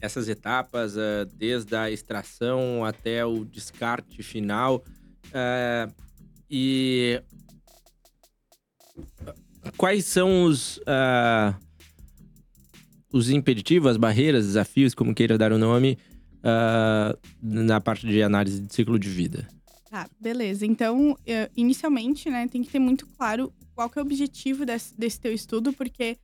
essas 0.00 0.28
etapas, 0.28 0.96
uh, 0.96 1.24
desde 1.34 1.74
a 1.74 1.90
extração 1.90 2.84
até 2.84 3.24
o 3.24 3.44
descarte 3.44 4.22
final. 4.22 4.84
Uh, 5.26 5.92
e 6.50 7.22
quais 9.76 10.04
são 10.04 10.44
os, 10.44 10.78
uh, 10.78 11.54
os 13.12 13.30
impeditivos, 13.30 13.90
as 13.90 13.96
barreiras, 13.96 14.46
desafios, 14.46 14.94
como 14.94 15.14
queira 15.14 15.38
dar 15.38 15.52
o 15.52 15.58
nome, 15.58 15.98
na 17.42 17.80
parte 17.80 18.06
de 18.06 18.22
análise 18.22 18.60
de 18.60 18.74
ciclo 18.74 18.98
de 18.98 19.08
vida? 19.08 19.48
Tá, 19.90 20.06
beleza. 20.20 20.66
Então, 20.66 21.16
inicialmente, 21.56 22.28
né, 22.28 22.46
tem 22.46 22.62
que 22.62 22.68
ter 22.68 22.78
muito 22.78 23.06
claro 23.06 23.50
qual 23.74 23.88
que 23.88 23.98
é 23.98 24.02
o 24.02 24.04
objetivo 24.04 24.66
desse, 24.66 24.94
desse 24.98 25.18
teu 25.18 25.32
estudo, 25.32 25.72
porque, 25.72 26.18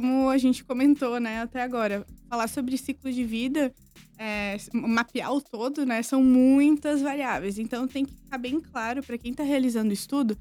como 0.00 0.28
a 0.28 0.36
gente 0.36 0.62
comentou, 0.62 1.18
né, 1.18 1.40
até 1.40 1.62
agora, 1.62 2.06
falar 2.28 2.48
sobre 2.48 2.76
ciclo 2.76 3.10
de 3.10 3.24
vida, 3.24 3.72
é, 4.18 4.58
mapear 4.72 5.32
o 5.32 5.40
todo, 5.40 5.86
né, 5.86 6.02
são 6.02 6.22
muitas 6.22 7.00
variáveis. 7.00 7.58
Então, 7.58 7.88
tem 7.88 8.04
que 8.04 8.14
ficar 8.14 8.36
bem 8.36 8.60
claro 8.60 9.02
para 9.02 9.16
quem 9.16 9.30
está 9.30 9.42
realizando 9.42 9.90
o 9.90 9.94
estudo 9.94 10.36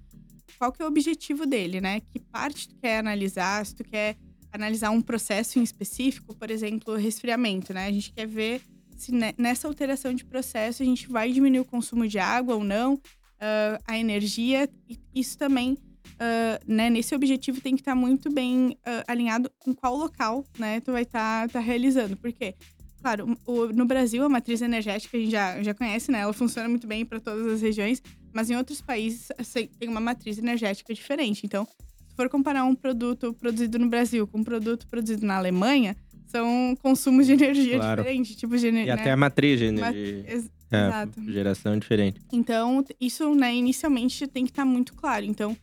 qual 0.58 0.72
que 0.72 0.82
é 0.82 0.86
o 0.86 0.88
objetivo 0.88 1.46
dele, 1.46 1.82
né? 1.82 2.00
Que 2.00 2.20
parte 2.20 2.70
tu 2.70 2.76
quer 2.82 3.00
analisar, 3.00 3.66
se 3.66 3.76
tu 3.76 3.84
quer 3.84 4.16
analisar 4.52 4.90
um 4.90 5.02
processo 5.02 5.60
em 5.60 5.64
específico, 5.64 6.36
por 6.36 6.50
exemplo, 6.50 6.96
resfriamento, 6.96 7.74
né? 7.74 7.88
A 7.88 7.92
gente 7.92 8.12
quer 8.12 8.28
ver 8.28 8.62
se 8.98 9.12
nessa 9.38 9.68
alteração 9.68 10.14
de 10.14 10.24
processo 10.24 10.82
a 10.82 10.86
gente 10.86 11.08
vai 11.10 11.32
diminuir 11.32 11.60
o 11.60 11.66
consumo 11.66 12.08
de 12.08 12.18
água 12.18 12.56
ou 12.56 12.64
não, 12.64 12.94
uh, 12.94 13.82
a 13.86 13.98
energia. 13.98 14.70
Isso 15.14 15.38
também, 15.38 15.78
uh, 16.14 16.60
né, 16.66 16.90
nesse 16.90 17.16
objetivo 17.16 17.62
tem 17.62 17.76
que 17.76 17.82
estar 17.82 17.92
tá 17.92 17.96
muito 17.96 18.32
bem 18.32 18.78
uh, 18.86 19.04
alinhado 19.08 19.52
com 19.60 19.74
qual 19.74 19.96
local, 19.96 20.46
né, 20.58 20.80
tu 20.80 20.92
vai 20.92 21.04
estar 21.04 21.48
tá, 21.48 21.54
tá 21.54 21.60
realizando. 21.60 22.16
Por 22.16 22.32
quê? 22.32 22.56
Claro, 23.02 23.38
o, 23.46 23.68
no 23.68 23.86
Brasil, 23.86 24.24
a 24.24 24.30
matriz 24.30 24.62
energética 24.62 25.16
a 25.16 25.20
gente 25.20 25.32
já, 25.32 25.62
já 25.62 25.76
conhece, 25.76 26.12
né? 26.12 26.22
Ela 26.22 26.34
funciona 26.34 26.68
muito 26.68 26.88
bem 26.88 27.06
para 27.06 27.20
todas 27.20 27.46
as 27.46 27.62
regiões, 27.62 28.02
mas 28.34 28.50
em 28.50 28.56
outros 28.56 28.82
países 28.82 29.28
assim, 29.38 29.68
tem 29.80 29.88
uma 29.88 30.00
matriz 30.00 30.40
energética 30.40 30.92
diferente. 30.92 31.46
Então, 31.46 31.68
se 32.08 32.16
for 32.16 32.28
comparar 32.30 32.64
um 32.64 32.74
produto 32.74 33.32
produzido 33.34 33.78
no 33.78 33.88
Brasil 33.90 34.26
com 34.26 34.40
um 34.40 34.44
produto 34.44 34.88
produzido 34.88 35.24
na 35.24 35.38
Alemanha, 35.38 35.96
são 36.26 36.76
consumos 36.82 37.28
de 37.28 37.34
energia 37.34 37.78
claro. 37.78 38.02
diferentes. 38.02 38.36
Tipo 38.36 38.58
de, 38.58 38.68
e 38.68 38.72
né? 38.72 38.90
até 38.90 39.12
a 39.12 39.18
matriz 39.18 39.60
de 39.60 39.66
energia. 39.66 40.26
Ex 40.28 40.50
é, 40.72 40.88
Exato. 40.88 41.32
Geração 41.32 41.78
diferente. 41.78 42.20
Então, 42.32 42.84
isso, 43.00 43.34
né, 43.36 43.54
inicialmente 43.54 44.28
tem 44.28 44.44
que 44.46 44.52
estar 44.52 44.64
tá 44.64 44.68
muito 44.68 44.94
claro. 44.94 45.26
Então, 45.26 45.56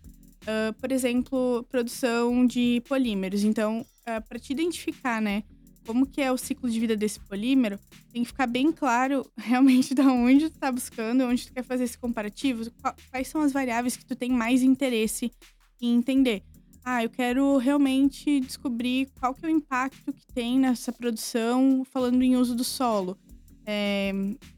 uh, 0.43 0.73
por 0.81 0.93
exemplo, 0.93 1.65
produção 1.71 2.47
de 2.47 2.83
polímeros. 2.89 3.45
Então, 3.45 3.81
uh, 3.81 4.29
para 4.29 4.39
te 4.39 4.53
identificar, 4.53 5.21
né? 5.21 5.43
como 5.87 6.07
que 6.07 6.21
é 6.21 6.31
o 6.31 6.39
ciclo 6.39 6.71
de 6.71 6.79
vida 6.79 6.97
desse 6.97 7.21
polímero, 7.21 7.79
tem 8.13 8.23
que 8.23 8.29
ficar 8.29 8.47
bem 8.47 8.73
claro 8.73 9.29
realmente 9.37 9.95
de 9.95 10.03
onde 10.03 10.51
tu 10.51 10.59
tá 10.59 10.71
buscando, 10.71 11.25
onde 11.25 11.47
tu 11.47 11.53
quer 11.53 11.65
fazer 11.65 11.85
esse 11.85 11.99
comparativo, 11.99 12.71
quais 13.11 13.29
são 13.29 13.41
as 13.41 13.53
variáveis 13.53 13.97
que 13.97 14.05
tu 14.05 14.15
tem 14.15 14.31
mais 14.31 14.63
interesse 14.63 15.33
em 15.81 15.95
entender. 15.95 16.43
Ah, 16.85 17.03
eu 17.03 17.11
quero 17.11 17.57
realmente 17.59 18.41
descobrir 18.41 19.09
qual 19.19 19.35
que 19.35 19.45
é 19.45 19.49
o 19.49 19.53
impacto 19.53 20.13
que 20.13 20.27
tem 20.35 20.59
nessa 20.59 20.93
produção, 20.93 21.85
falando 21.85 22.23
em 22.23 22.37
uso 22.37 22.57
do 22.57 22.65
solo, 22.65 23.17
é, 23.65 24.13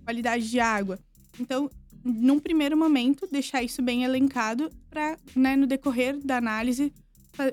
qualidade 0.05 0.51
de 0.51 0.59
água. 0.59 0.99
Então, 1.39 1.69
num 2.05 2.39
primeiro 2.39 2.77
momento, 2.77 3.27
deixar 3.31 3.63
isso 3.63 3.81
bem 3.81 4.05
elencado 4.05 4.71
para, 4.91 5.19
né, 5.35 5.57
no 5.57 5.67
decorrer 5.67 6.19
da 6.19 6.37
análise, 6.37 6.93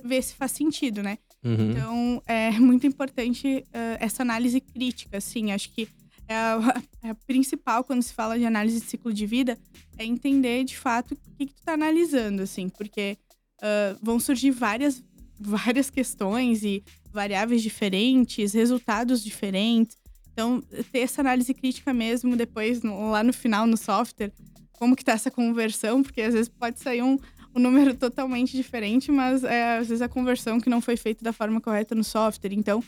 ver 0.03 0.21
se 0.21 0.33
faz 0.33 0.51
sentido, 0.51 1.01
né? 1.01 1.17
Uhum. 1.43 1.71
Então, 1.71 2.23
é 2.27 2.51
muito 2.59 2.85
importante 2.85 3.65
uh, 3.67 3.97
essa 3.99 4.21
análise 4.21 4.59
crítica, 4.59 5.17
assim. 5.17 5.51
Acho 5.51 5.71
que 5.71 5.87
é 6.27 6.35
a, 6.35 6.83
é 7.03 7.09
a, 7.09 7.15
principal 7.15 7.83
quando 7.83 8.03
se 8.03 8.13
fala 8.13 8.37
de 8.37 8.45
análise 8.45 8.79
de 8.79 8.85
ciclo 8.85 9.13
de 9.13 9.25
vida 9.25 9.57
é 9.97 10.05
entender, 10.05 10.63
de 10.63 10.77
fato, 10.77 11.13
o 11.13 11.15
que, 11.37 11.45
que 11.45 11.53
tu 11.53 11.59
está 11.59 11.73
analisando, 11.73 12.41
assim. 12.41 12.69
Porque 12.69 13.17
uh, 13.61 13.97
vão 14.01 14.19
surgir 14.19 14.51
várias, 14.51 15.03
várias 15.39 15.89
questões 15.89 16.63
e 16.63 16.83
variáveis 17.11 17.61
diferentes, 17.61 18.53
resultados 18.53 19.23
diferentes. 19.23 19.97
Então, 20.33 20.61
ter 20.91 20.99
essa 20.99 21.21
análise 21.21 21.53
crítica 21.53 21.93
mesmo 21.93 22.35
depois, 22.35 22.81
no, 22.81 23.11
lá 23.11 23.23
no 23.23 23.33
final, 23.33 23.67
no 23.67 23.77
software, 23.77 24.31
como 24.71 24.95
que 24.95 25.03
tá 25.03 25.11
essa 25.11 25.29
conversão, 25.29 26.01
porque 26.01 26.21
às 26.21 26.33
vezes 26.33 26.49
pode 26.49 26.79
sair 26.79 27.01
um, 27.01 27.17
um 27.53 27.59
número 27.59 27.93
totalmente 27.95 28.55
diferente, 28.55 29.11
mas 29.11 29.43
é, 29.43 29.77
às 29.77 29.89
vezes 29.89 30.01
a 30.01 30.09
conversão 30.09 30.59
que 30.59 30.69
não 30.69 30.81
foi 30.81 30.97
feita 30.97 31.23
da 31.23 31.33
forma 31.33 31.61
correta 31.61 31.93
no 31.93 32.03
software. 32.03 32.53
Então, 32.53 32.83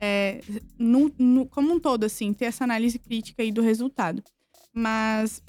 é, 0.00 0.40
no, 0.78 1.12
no, 1.18 1.46
como 1.46 1.72
um 1.72 1.80
todo, 1.80 2.04
assim, 2.04 2.32
ter 2.32 2.46
essa 2.46 2.64
análise 2.64 2.98
crítica 2.98 3.42
aí 3.42 3.50
do 3.50 3.62
resultado. 3.62 4.22
Mas, 4.72 5.42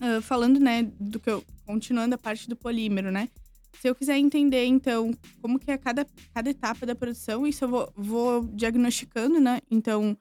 uh, 0.00 0.22
falando, 0.22 0.60
né, 0.60 0.82
do 1.00 1.18
que 1.18 1.30
eu. 1.30 1.44
Continuando 1.66 2.14
a 2.14 2.18
parte 2.18 2.46
do 2.46 2.54
polímero, 2.54 3.10
né? 3.10 3.30
Se 3.80 3.88
eu 3.88 3.94
quiser 3.94 4.18
entender, 4.18 4.66
então, 4.66 5.12
como 5.40 5.58
que 5.58 5.70
é 5.70 5.78
cada, 5.78 6.06
cada 6.34 6.50
etapa 6.50 6.84
da 6.84 6.94
produção, 6.94 7.46
isso 7.46 7.64
eu 7.64 7.68
vou, 7.70 7.92
vou 7.96 8.42
diagnosticando, 8.52 9.40
né? 9.40 9.60
Então, 9.70 10.14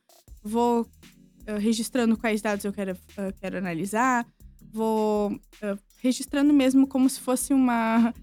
vou 0.43 0.81
uh, 0.81 1.57
registrando 1.59 2.17
quais 2.17 2.41
dados 2.41 2.65
eu 2.65 2.73
quero, 2.73 2.91
uh, 2.91 3.33
quero 3.39 3.57
analisar, 3.57 4.25
vou 4.71 5.31
uh, 5.31 5.79
registrando 6.01 6.53
mesmo 6.53 6.85
como 6.85 7.09
se 7.09 7.19
fosse 7.19 7.53
uma, 7.53 8.13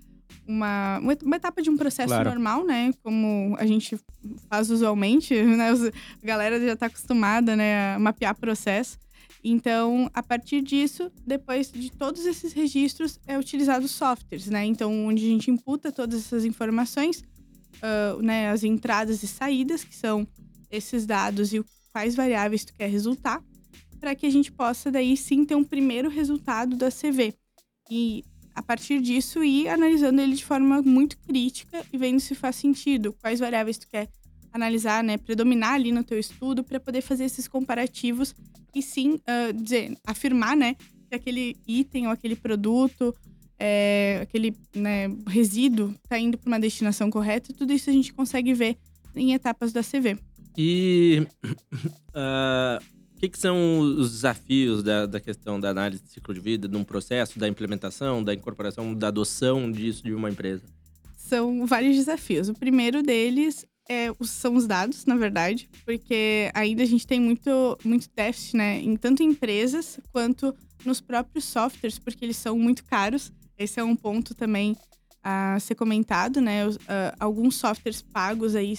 uma, 0.46 0.98
uma 1.22 1.36
etapa 1.36 1.62
de 1.62 1.70
um 1.70 1.76
processo 1.76 2.08
claro. 2.08 2.28
normal, 2.28 2.64
né? 2.64 2.92
Como 3.02 3.56
a 3.58 3.66
gente 3.66 3.98
faz 4.48 4.70
usualmente, 4.70 5.34
né? 5.42 5.70
A 5.70 6.26
galera 6.26 6.60
já 6.60 6.74
está 6.74 6.86
acostumada, 6.86 7.56
né, 7.56 7.94
a 7.94 7.98
mapear 7.98 8.36
processo. 8.36 8.98
Então, 9.42 10.10
a 10.12 10.22
partir 10.22 10.60
disso, 10.60 11.10
depois 11.26 11.72
de 11.72 11.90
todos 11.90 12.26
esses 12.26 12.52
registros, 12.52 13.18
é 13.26 13.38
utilizado 13.38 13.88
softwares, 13.88 14.48
né? 14.48 14.64
Então, 14.66 15.06
onde 15.06 15.24
a 15.24 15.28
gente 15.28 15.50
imputa 15.50 15.90
todas 15.90 16.26
essas 16.26 16.44
informações, 16.44 17.22
uh, 17.76 18.20
né, 18.20 18.50
as 18.50 18.62
entradas 18.62 19.22
e 19.22 19.26
saídas, 19.26 19.82
que 19.82 19.96
são 19.96 20.28
esses 20.70 21.06
dados 21.06 21.54
e 21.54 21.64
quais 21.92 22.14
variáveis 22.14 22.64
tu 22.64 22.72
quer 22.74 22.88
resultar 22.88 23.42
para 24.00 24.14
que 24.14 24.26
a 24.26 24.30
gente 24.30 24.50
possa 24.50 24.90
daí 24.90 25.16
sim 25.16 25.44
ter 25.44 25.54
um 25.54 25.64
primeiro 25.64 26.08
resultado 26.08 26.74
da 26.76 26.90
CV. 26.90 27.34
E 27.90 28.24
a 28.54 28.62
partir 28.62 29.00
disso 29.00 29.44
ir 29.44 29.68
analisando 29.68 30.20
ele 30.20 30.34
de 30.34 30.44
forma 30.44 30.80
muito 30.82 31.18
crítica 31.18 31.84
e 31.92 31.98
vendo 31.98 32.18
se 32.20 32.34
faz 32.34 32.56
sentido, 32.56 33.14
quais 33.20 33.40
variáveis 33.40 33.78
tu 33.78 33.86
quer 33.88 34.08
analisar, 34.52 35.04
né, 35.04 35.16
predominar 35.16 35.74
ali 35.74 35.92
no 35.92 36.02
teu 36.02 36.18
estudo 36.18 36.64
para 36.64 36.80
poder 36.80 37.02
fazer 37.02 37.24
esses 37.24 37.46
comparativos 37.46 38.34
e 38.74 38.82
sim 38.82 39.14
uh, 39.14 39.52
dizer, 39.52 39.96
afirmar, 40.04 40.56
né, 40.56 40.74
que 41.08 41.14
aquele 41.14 41.56
item 41.66 42.06
ou 42.06 42.12
aquele 42.12 42.34
produto, 42.34 43.14
é, 43.58 44.20
aquele 44.22 44.56
né, 44.74 45.08
resíduo 45.26 45.94
está 46.02 46.18
indo 46.18 46.38
para 46.38 46.48
uma 46.48 46.58
destinação 46.58 47.10
correta. 47.10 47.52
Tudo 47.52 47.72
isso 47.72 47.90
a 47.90 47.92
gente 47.92 48.12
consegue 48.12 48.54
ver 48.54 48.76
em 49.14 49.34
etapas 49.34 49.72
da 49.72 49.82
CV. 49.82 50.18
E 50.56 51.26
uh, 51.44 52.84
que, 53.18 53.28
que 53.28 53.38
são 53.38 53.80
os 53.80 54.12
desafios 54.12 54.82
da, 54.82 55.06
da 55.06 55.20
questão 55.20 55.60
da 55.60 55.70
análise 55.70 56.02
de 56.02 56.10
ciclo 56.10 56.32
de 56.32 56.40
vida, 56.40 56.66
de 56.66 56.76
um 56.76 56.84
processo, 56.84 57.38
da 57.38 57.46
implementação, 57.48 58.24
da 58.24 58.32
incorporação, 58.32 58.94
da 58.94 59.08
adoção 59.08 59.70
disso 59.70 60.02
de 60.02 60.14
uma 60.14 60.30
empresa? 60.30 60.62
São 61.16 61.66
vários 61.66 61.96
desafios. 61.96 62.48
O 62.48 62.54
primeiro 62.54 63.02
deles 63.02 63.66
é, 63.88 64.06
são 64.22 64.54
os 64.54 64.66
dados, 64.66 65.04
na 65.04 65.16
verdade, 65.16 65.68
porque 65.84 66.50
ainda 66.54 66.82
a 66.82 66.86
gente 66.86 67.06
tem 67.06 67.20
muito, 67.20 67.76
muito 67.84 68.08
déficit, 68.14 68.56
né? 68.56 68.80
Em 68.80 68.96
tanto 68.96 69.22
em 69.22 69.26
empresas 69.26 69.98
quanto 70.12 70.54
nos 70.84 71.00
próprios 71.00 71.44
softwares, 71.44 71.98
porque 71.98 72.24
eles 72.24 72.36
são 72.36 72.56
muito 72.56 72.84
caros. 72.84 73.32
Esse 73.58 73.80
é 73.80 73.84
um 73.84 73.96
ponto 73.96 74.34
também 74.34 74.76
a 75.22 75.58
ser 75.60 75.74
comentado, 75.74 76.40
né? 76.40 76.66
Uh, 76.68 76.78
alguns 77.18 77.56
softwares 77.56 78.00
pagos 78.00 78.54
aí, 78.54 78.74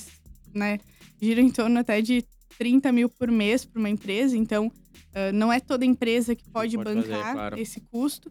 né? 0.54 0.80
Giram 1.22 1.44
em 1.44 1.50
torno 1.50 1.80
até 1.80 2.02
de 2.02 2.24
30 2.58 2.92
mil 2.92 3.10
por 3.10 3.32
mês 3.32 3.66
para 3.66 3.80
uma 3.80 3.90
empresa, 3.90 4.38
então 4.38 4.68
uh, 4.68 5.34
não 5.34 5.52
é 5.52 5.60
toda 5.60 5.86
empresa 5.86 6.36
que 6.36 6.44
pode, 6.50 6.76
pode 6.76 6.96
bancar 6.96 7.20
fazer, 7.20 7.34
claro. 7.34 7.60
esse 7.60 7.82
custo. 7.82 8.30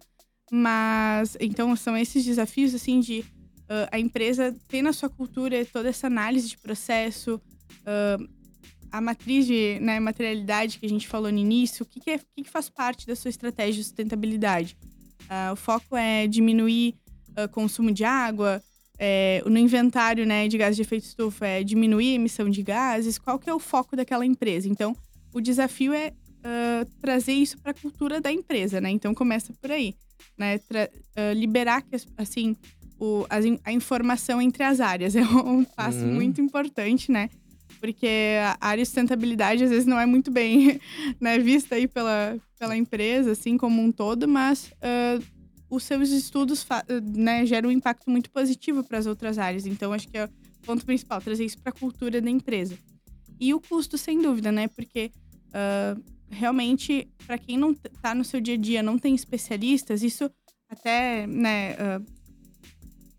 Mas 0.53 1.37
então 1.41 1.75
são 1.77 1.97
esses 1.97 2.25
desafios 2.25 2.75
assim 2.75 3.01
de 3.01 3.21
uh, 3.21 3.89
a 3.93 3.99
empresa 3.99 4.55
ter 4.69 4.83
na 4.83 4.93
sua 4.93 5.09
cultura 5.09 5.65
toda 5.65 5.89
essa 5.89 6.07
análise 6.07 6.49
de 6.49 6.59
processo, 6.59 7.41
uh, 7.83 8.29
a 8.91 9.01
matriz 9.01 9.47
de 9.47 9.79
né, 9.81 10.01
materialidade 10.01 10.79
que 10.79 10.87
a 10.87 10.89
gente 10.89 11.07
falou 11.07 11.31
no 11.31 11.39
início, 11.39 11.85
o 11.85 11.87
que, 11.87 12.01
que, 12.01 12.11
é, 12.11 12.17
o 12.17 12.21
que, 12.35 12.43
que 12.43 12.51
faz 12.51 12.69
parte 12.69 13.07
da 13.07 13.15
sua 13.15 13.29
estratégia 13.29 13.75
de 13.75 13.85
sustentabilidade? 13.85 14.77
o 15.53 15.55
foco 15.55 15.97
é 15.97 16.27
diminuir 16.27 16.97
o 17.39 17.49
consumo 17.49 17.93
de 17.93 18.03
água, 18.03 18.61
é, 19.03 19.43
no 19.47 19.59
inventário 19.59 20.27
né, 20.27 20.47
de 20.47 20.59
gases 20.59 20.77
de 20.77 20.83
efeito 20.83 21.05
estufa 21.05 21.47
é 21.47 21.65
diminuir 21.65 22.13
a 22.13 22.15
emissão 22.17 22.51
de 22.51 22.63
gases, 22.63 23.19
qual 23.19 23.39
que 23.39 23.49
é 23.49 23.55
o 23.55 23.59
foco 23.59 23.97
daquela 23.97 24.27
empresa? 24.27 24.69
Então, 24.69 24.95
o 25.33 25.41
desafio 25.41 25.95
é 25.95 26.13
uh, 26.41 26.85
trazer 27.01 27.33
isso 27.33 27.57
para 27.59 27.71
a 27.71 27.75
cultura 27.75 28.21
da 28.21 28.31
empresa, 28.31 28.79
né? 28.79 28.91
Então, 28.91 29.15
começa 29.15 29.55
por 29.55 29.73
aí, 29.73 29.95
né? 30.37 30.59
Tra 30.59 30.91
uh, 30.93 31.33
liberar, 31.35 31.83
assim, 32.19 32.55
o, 32.99 33.25
a, 33.31 33.37
a, 33.71 33.73
informação 33.73 34.43
entre 34.43 34.63
as 34.65 34.81
áreas 34.81 35.17
é 35.17 35.23
um 35.23 35.65
passo 35.65 36.01
uhum. 36.01 36.13
muito 36.13 36.43
importante, 36.43 37.11
né? 37.11 37.31
Porque 37.81 38.37
a 38.61 38.69
área 38.69 38.83
de 38.83 38.87
sustentabilidade, 38.87 39.65
às 39.65 39.71
vezes, 39.71 39.87
não 39.87 39.99
é 39.99 40.05
muito 40.05 40.31
bem 40.31 40.79
né, 41.19 41.39
vista 41.39 41.75
aí 41.75 41.89
pela, 41.89 42.37
pela 42.59 42.77
empresa, 42.77 43.33
assim, 43.33 43.57
como 43.57 43.81
um 43.81 43.91
todo, 43.91 44.29
mas... 44.29 44.71
Uh, 44.83 45.40
os 45.71 45.85
seus 45.85 46.11
estudos 46.11 46.67
né, 47.15 47.47
geram 47.47 47.69
um 47.69 47.73
impacto 47.73 48.11
muito 48.11 48.29
positivo 48.31 48.83
para 48.83 48.99
as 48.99 49.07
outras 49.07 49.39
áreas. 49.39 49.67
Então, 49.67 49.93
acho 49.93 50.09
que 50.09 50.19
é 50.19 50.25
o 50.25 50.31
ponto 50.67 50.85
principal, 50.85 51.21
trazer 51.21 51.45
isso 51.45 51.59
para 51.59 51.71
a 51.71 51.79
cultura 51.79 52.21
da 52.21 52.29
empresa. 52.29 52.77
E 53.39 53.55
o 53.55 53.61
custo, 53.61 53.97
sem 53.97 54.21
dúvida, 54.21 54.51
né? 54.53 54.69
Porque 54.69 55.11
uh, 55.49 56.03
realmente, 56.29 57.09
para 57.27 57.39
quem 57.39 57.57
não 57.57 57.71
está 57.71 58.15
no 58.15 58.25
seu 58.25 58.41
dia 58.41 58.55
a 58.55 58.59
dia, 58.59 58.83
não 58.83 58.99
tem 58.99 59.15
especialistas, 59.15 60.03
isso 60.03 60.31
até, 60.69 61.27
né, 61.27 61.73
uh, 61.75 62.07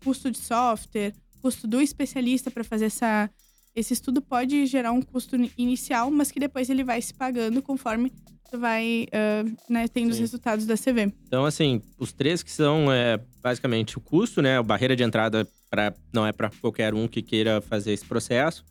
custo 0.04 0.30
de 0.30 0.38
software, 0.38 1.12
custo 1.40 1.66
do 1.66 1.80
especialista 1.80 2.50
para 2.50 2.64
fazer 2.64 2.86
essa, 2.86 3.28
esse 3.74 3.92
estudo 3.92 4.22
pode 4.22 4.64
gerar 4.66 4.92
um 4.92 5.02
custo 5.02 5.36
inicial, 5.58 6.10
mas 6.10 6.30
que 6.30 6.40
depois 6.40 6.70
ele 6.70 6.84
vai 6.84 7.02
se 7.02 7.12
pagando 7.12 7.60
conforme 7.60 8.12
vai 8.58 9.06
uh, 9.08 9.72
né, 9.72 9.88
tendo 9.88 10.06
Sim. 10.06 10.12
os 10.12 10.18
resultados 10.18 10.66
da 10.66 10.76
CV. 10.76 11.12
Então, 11.26 11.44
assim, 11.44 11.82
os 11.98 12.12
três 12.12 12.42
que 12.42 12.50
são 12.50 12.92
é, 12.92 13.18
basicamente 13.42 13.98
o 13.98 14.00
custo, 14.00 14.40
né? 14.42 14.58
A 14.58 14.62
barreira 14.62 14.94
de 14.94 15.02
entrada 15.02 15.46
pra, 15.70 15.92
não 16.12 16.26
é 16.26 16.32
para 16.32 16.50
qualquer 16.60 16.94
um 16.94 17.08
que 17.08 17.22
queira 17.22 17.60
fazer 17.60 17.92
esse 17.92 18.04
processo. 18.04 18.64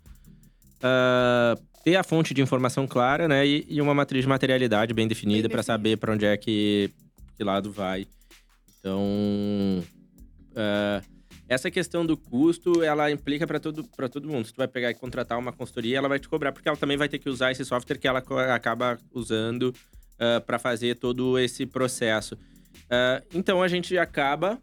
Uh, 0.78 1.60
ter 1.84 1.96
a 1.96 2.04
fonte 2.04 2.34
de 2.34 2.42
informação 2.42 2.88
clara, 2.88 3.28
né? 3.28 3.46
E, 3.46 3.66
e 3.68 3.82
uma 3.82 3.94
matriz 3.94 4.24
de 4.24 4.30
materialidade 4.30 4.94
bem 4.94 5.08
definida 5.08 5.50
para 5.50 5.64
saber 5.64 5.98
para 5.98 6.14
onde 6.14 6.26
é 6.26 6.38
que, 6.38 6.90
que 7.36 7.44
lado 7.44 7.72
vai. 7.72 8.08
Então, 8.80 9.04
uh, 10.52 11.21
essa 11.52 11.70
questão 11.70 12.06
do 12.06 12.16
custo, 12.16 12.82
ela 12.82 13.12
implica 13.12 13.46
para 13.46 13.60
todo, 13.60 13.84
todo 13.84 14.30
mundo. 14.30 14.46
Se 14.46 14.54
tu 14.54 14.58
vai 14.58 14.70
pegar 14.70 14.90
e 14.90 14.94
contratar 14.94 15.38
uma 15.38 15.52
consultoria, 15.52 15.98
ela 15.98 16.08
vai 16.08 16.18
te 16.18 16.30
cobrar, 16.30 16.54
porque 16.54 16.70
ela 16.70 16.78
também 16.78 16.96
vai 16.96 17.10
ter 17.10 17.20
que 17.20 17.28
usar 17.28 17.52
esse 17.52 17.66
software 17.66 17.98
que 17.98 18.08
ela 18.08 18.24
acaba 18.56 18.98
usando 19.14 19.64
uh, 19.64 19.76
ah, 20.38 20.42
para 20.42 20.58
fazer 20.58 20.96
todo 20.96 21.38
esse 21.38 21.66
processo. 21.66 22.36
Uh, 22.36 23.28
então 23.34 23.62
a 23.62 23.68
gente 23.68 23.98
acaba 23.98 24.58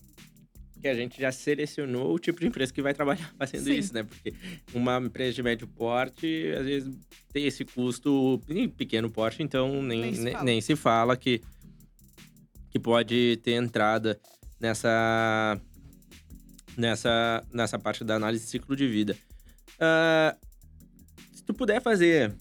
que 0.81 0.89
a 0.89 0.95
gente 0.95 1.21
já 1.21 1.31
selecionou 1.31 2.15
o 2.15 2.19
tipo 2.19 2.41
de 2.41 2.47
empresa 2.47 2.73
que 2.73 2.81
vai 2.81 2.95
trabalhar 2.95 3.31
fazendo 3.37 3.65
Sim. 3.65 3.77
isso, 3.77 3.93
né? 3.93 4.03
Porque 4.03 4.33
uma 4.73 4.97
empresa 4.97 5.35
de 5.35 5.43
médio 5.43 5.69
porte, 5.69 6.55
às 6.59 6.65
vezes, 6.65 6.97
tem 7.31 7.45
esse 7.45 7.67
custo 7.67 8.41
em 8.49 8.67
pequeno 8.67 9.11
porte, 9.11 9.43
então 9.43 9.83
nem, 9.83 10.01
nem, 10.01 10.15
se, 10.15 10.21
nem, 10.23 10.43
nem 10.43 10.61
se 10.63 10.75
fala 10.75 11.19
que, 11.19 11.43
que 12.71 12.79
pode 12.79 13.39
ter 13.43 13.53
entrada 13.53 14.19
nessa 14.59 15.61
nessa, 16.79 17.45
nessa 17.53 17.79
parte 17.79 18.05
da 18.05 18.15
análise 18.15 18.45
de 18.45 18.51
ciclo 18.51 18.77
de 18.77 18.87
vida. 18.87 19.17
Uh, 19.75 20.37
se 21.35 21.43
tu 21.43 21.53
puder 21.53 21.83
fazer 21.83 22.33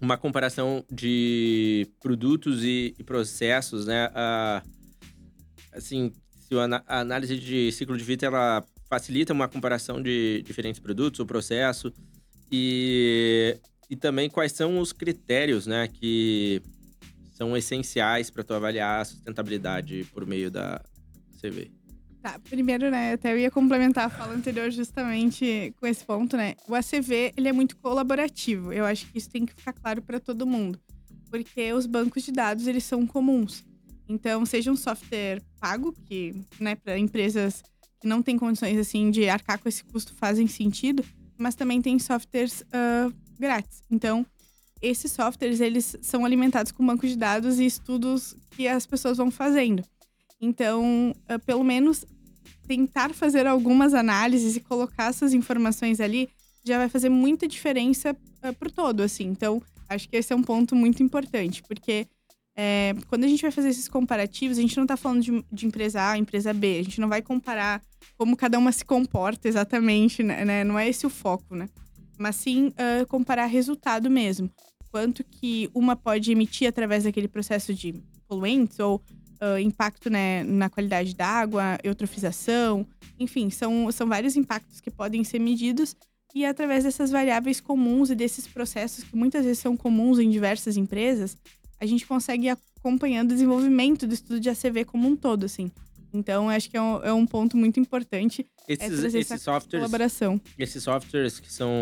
uma 0.00 0.16
comparação 0.16 0.84
de 0.90 1.86
produtos 2.00 2.64
e, 2.64 2.94
e 2.98 3.04
processos, 3.04 3.86
né? 3.86 4.08
Uh, 4.08 4.68
assim, 5.72 6.12
se 6.40 6.54
a 6.58 7.00
análise 7.00 7.38
de 7.38 7.70
ciclo 7.70 7.96
de 7.96 8.02
vida 8.02 8.26
ela 8.26 8.64
facilita 8.88 9.32
uma 9.32 9.48
comparação 9.48 10.02
de 10.02 10.42
diferentes 10.42 10.80
produtos 10.80 11.20
ou 11.20 11.26
processo 11.26 11.92
e, 12.50 13.58
e 13.88 13.96
também 13.96 14.28
quais 14.28 14.52
são 14.52 14.78
os 14.78 14.92
critérios, 14.92 15.66
né, 15.66 15.88
que 15.88 16.60
são 17.32 17.56
essenciais 17.56 18.28
para 18.28 18.44
tu 18.44 18.52
avaliar 18.52 19.00
a 19.00 19.04
sustentabilidade 19.06 20.04
por 20.12 20.26
meio 20.26 20.50
da 20.50 20.84
CV. 21.40 21.70
Tá, 22.22 22.38
primeiro, 22.38 22.88
né, 22.88 23.14
até 23.14 23.32
eu 23.32 23.38
ia 23.38 23.50
complementar 23.50 24.06
a 24.06 24.08
fala 24.08 24.32
anterior 24.32 24.70
justamente 24.70 25.74
com 25.80 25.88
esse 25.88 26.04
ponto, 26.04 26.36
né? 26.36 26.54
O 26.68 26.74
ACV, 26.74 27.34
ele 27.36 27.48
é 27.48 27.52
muito 27.52 27.76
colaborativo. 27.78 28.72
Eu 28.72 28.84
acho 28.84 29.10
que 29.10 29.18
isso 29.18 29.28
tem 29.28 29.44
que 29.44 29.52
ficar 29.52 29.72
claro 29.72 30.00
para 30.00 30.20
todo 30.20 30.46
mundo. 30.46 30.80
Porque 31.28 31.72
os 31.72 31.84
bancos 31.84 32.22
de 32.22 32.30
dados, 32.30 32.68
eles 32.68 32.84
são 32.84 33.04
comuns. 33.08 33.64
Então, 34.08 34.46
seja 34.46 34.70
um 34.70 34.76
software 34.76 35.42
pago, 35.58 35.92
que, 36.06 36.32
né, 36.60 36.76
para 36.76 36.96
empresas 36.96 37.60
que 38.00 38.06
não 38.06 38.22
têm 38.22 38.38
condições, 38.38 38.78
assim, 38.78 39.10
de 39.10 39.28
arcar 39.28 39.58
com 39.58 39.68
esse 39.68 39.82
custo 39.82 40.14
fazem 40.14 40.46
sentido, 40.46 41.04
mas 41.36 41.56
também 41.56 41.82
tem 41.82 41.98
softwares 41.98 42.60
uh, 42.60 43.12
grátis. 43.36 43.82
Então, 43.90 44.24
esses 44.80 45.10
softwares, 45.10 45.60
eles 45.60 45.96
são 46.02 46.24
alimentados 46.24 46.70
com 46.70 46.86
bancos 46.86 47.10
de 47.10 47.16
dados 47.16 47.58
e 47.58 47.66
estudos 47.66 48.36
que 48.50 48.68
as 48.68 48.86
pessoas 48.86 49.16
vão 49.16 49.30
fazendo. 49.30 49.82
Então, 50.40 51.14
uh, 51.32 51.38
pelo 51.46 51.62
menos 51.62 52.04
tentar 52.72 53.12
fazer 53.12 53.46
algumas 53.46 53.92
análises 53.92 54.56
e 54.56 54.60
colocar 54.60 55.10
essas 55.10 55.34
informações 55.34 56.00
ali 56.00 56.30
já 56.64 56.78
vai 56.78 56.88
fazer 56.88 57.10
muita 57.10 57.46
diferença 57.46 58.16
uh, 58.42 58.54
pro 58.54 58.72
todo, 58.72 59.02
assim. 59.02 59.24
Então, 59.24 59.62
acho 59.90 60.08
que 60.08 60.16
esse 60.16 60.32
é 60.32 60.36
um 60.36 60.42
ponto 60.42 60.74
muito 60.74 61.02
importante, 61.02 61.62
porque 61.64 62.06
é, 62.56 62.94
quando 63.08 63.24
a 63.24 63.28
gente 63.28 63.42
vai 63.42 63.50
fazer 63.50 63.68
esses 63.68 63.88
comparativos, 63.88 64.56
a 64.56 64.62
gente 64.62 64.76
não 64.76 64.84
está 64.84 64.96
falando 64.96 65.20
de, 65.20 65.44
de, 65.52 65.66
empresa 65.66 66.10
A, 66.10 66.16
empresa 66.16 66.54
B. 66.54 66.78
A 66.78 66.82
gente 66.82 67.00
não 67.00 67.08
vai 67.08 67.20
comparar 67.20 67.82
como 68.16 68.36
cada 68.36 68.58
uma 68.58 68.72
se 68.72 68.84
comporta 68.86 69.48
exatamente, 69.48 70.22
né? 70.22 70.44
né? 70.44 70.64
Não 70.64 70.78
é 70.78 70.88
esse 70.88 71.06
o 71.06 71.10
foco, 71.10 71.54
né? 71.54 71.68
Mas 72.18 72.36
sim 72.36 72.68
uh, 72.68 73.06
comparar 73.06 73.46
resultado 73.46 74.08
mesmo. 74.08 74.50
Quanto 74.90 75.22
que 75.24 75.68
uma 75.74 75.94
pode 75.94 76.32
emitir 76.32 76.68
através 76.68 77.04
daquele 77.04 77.28
processo 77.28 77.74
de 77.74 77.94
poluentes 78.26 78.78
ou 78.78 79.02
uh, 79.42 79.58
impacto 79.58 80.08
né, 80.08 80.44
na 80.44 80.70
qualidade 80.70 81.14
da 81.14 81.26
água, 81.26 81.78
eutrofização, 81.82 82.86
enfim, 83.18 83.50
são, 83.50 83.90
são 83.90 84.08
vários 84.08 84.36
impactos 84.36 84.80
que 84.80 84.90
podem 84.90 85.24
ser 85.24 85.40
medidos 85.40 85.96
e 86.34 86.46
através 86.46 86.84
dessas 86.84 87.10
variáveis 87.10 87.60
comuns 87.60 88.08
e 88.10 88.14
desses 88.14 88.46
processos 88.46 89.04
que 89.04 89.16
muitas 89.16 89.44
vezes 89.44 89.58
são 89.58 89.76
comuns 89.76 90.18
em 90.18 90.30
diversas 90.30 90.76
empresas, 90.76 91.36
a 91.78 91.84
gente 91.84 92.06
consegue 92.06 92.46
ir 92.46 92.56
acompanhando 92.78 93.30
o 93.32 93.34
desenvolvimento 93.34 94.06
do 94.06 94.14
estudo 94.14 94.40
de 94.40 94.48
ACV 94.48 94.84
como 94.84 95.08
um 95.08 95.16
todo, 95.16 95.44
assim. 95.44 95.70
Então, 96.14 96.48
acho 96.48 96.70
que 96.70 96.76
é 96.76 96.82
um, 96.82 97.02
é 97.02 97.12
um 97.12 97.26
ponto 97.26 97.56
muito 97.56 97.80
importante 97.80 98.46
é 98.68 98.74
esses, 98.74 99.14
é 99.14 99.18
esses 99.18 99.42
softwares, 99.42 99.84
colaboração. 99.84 100.40
Esses 100.58 100.82
softwares 100.82 101.40
que 101.40 101.52
são 101.52 101.72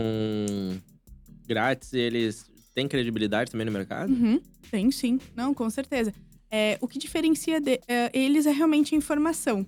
grátis, 1.47 1.93
eles 1.93 2.47
têm 2.75 2.89
credibilidade 2.89 3.51
também 3.51 3.67
no 3.67 3.73
mercado? 3.73 4.13
Uhum, 4.13 4.41
tem 4.71 4.91
sim. 4.91 5.21
Não, 5.35 5.53
com 5.53 5.69
certeza. 5.69 6.15
É, 6.51 6.79
o 6.81 6.89
que 6.89 6.99
diferencia 6.99 7.61
de, 7.61 7.81
é, 7.87 8.11
eles 8.13 8.47
é 8.47 8.51
realmente 8.51 8.95
a 8.95 8.99
informação, 8.99 9.65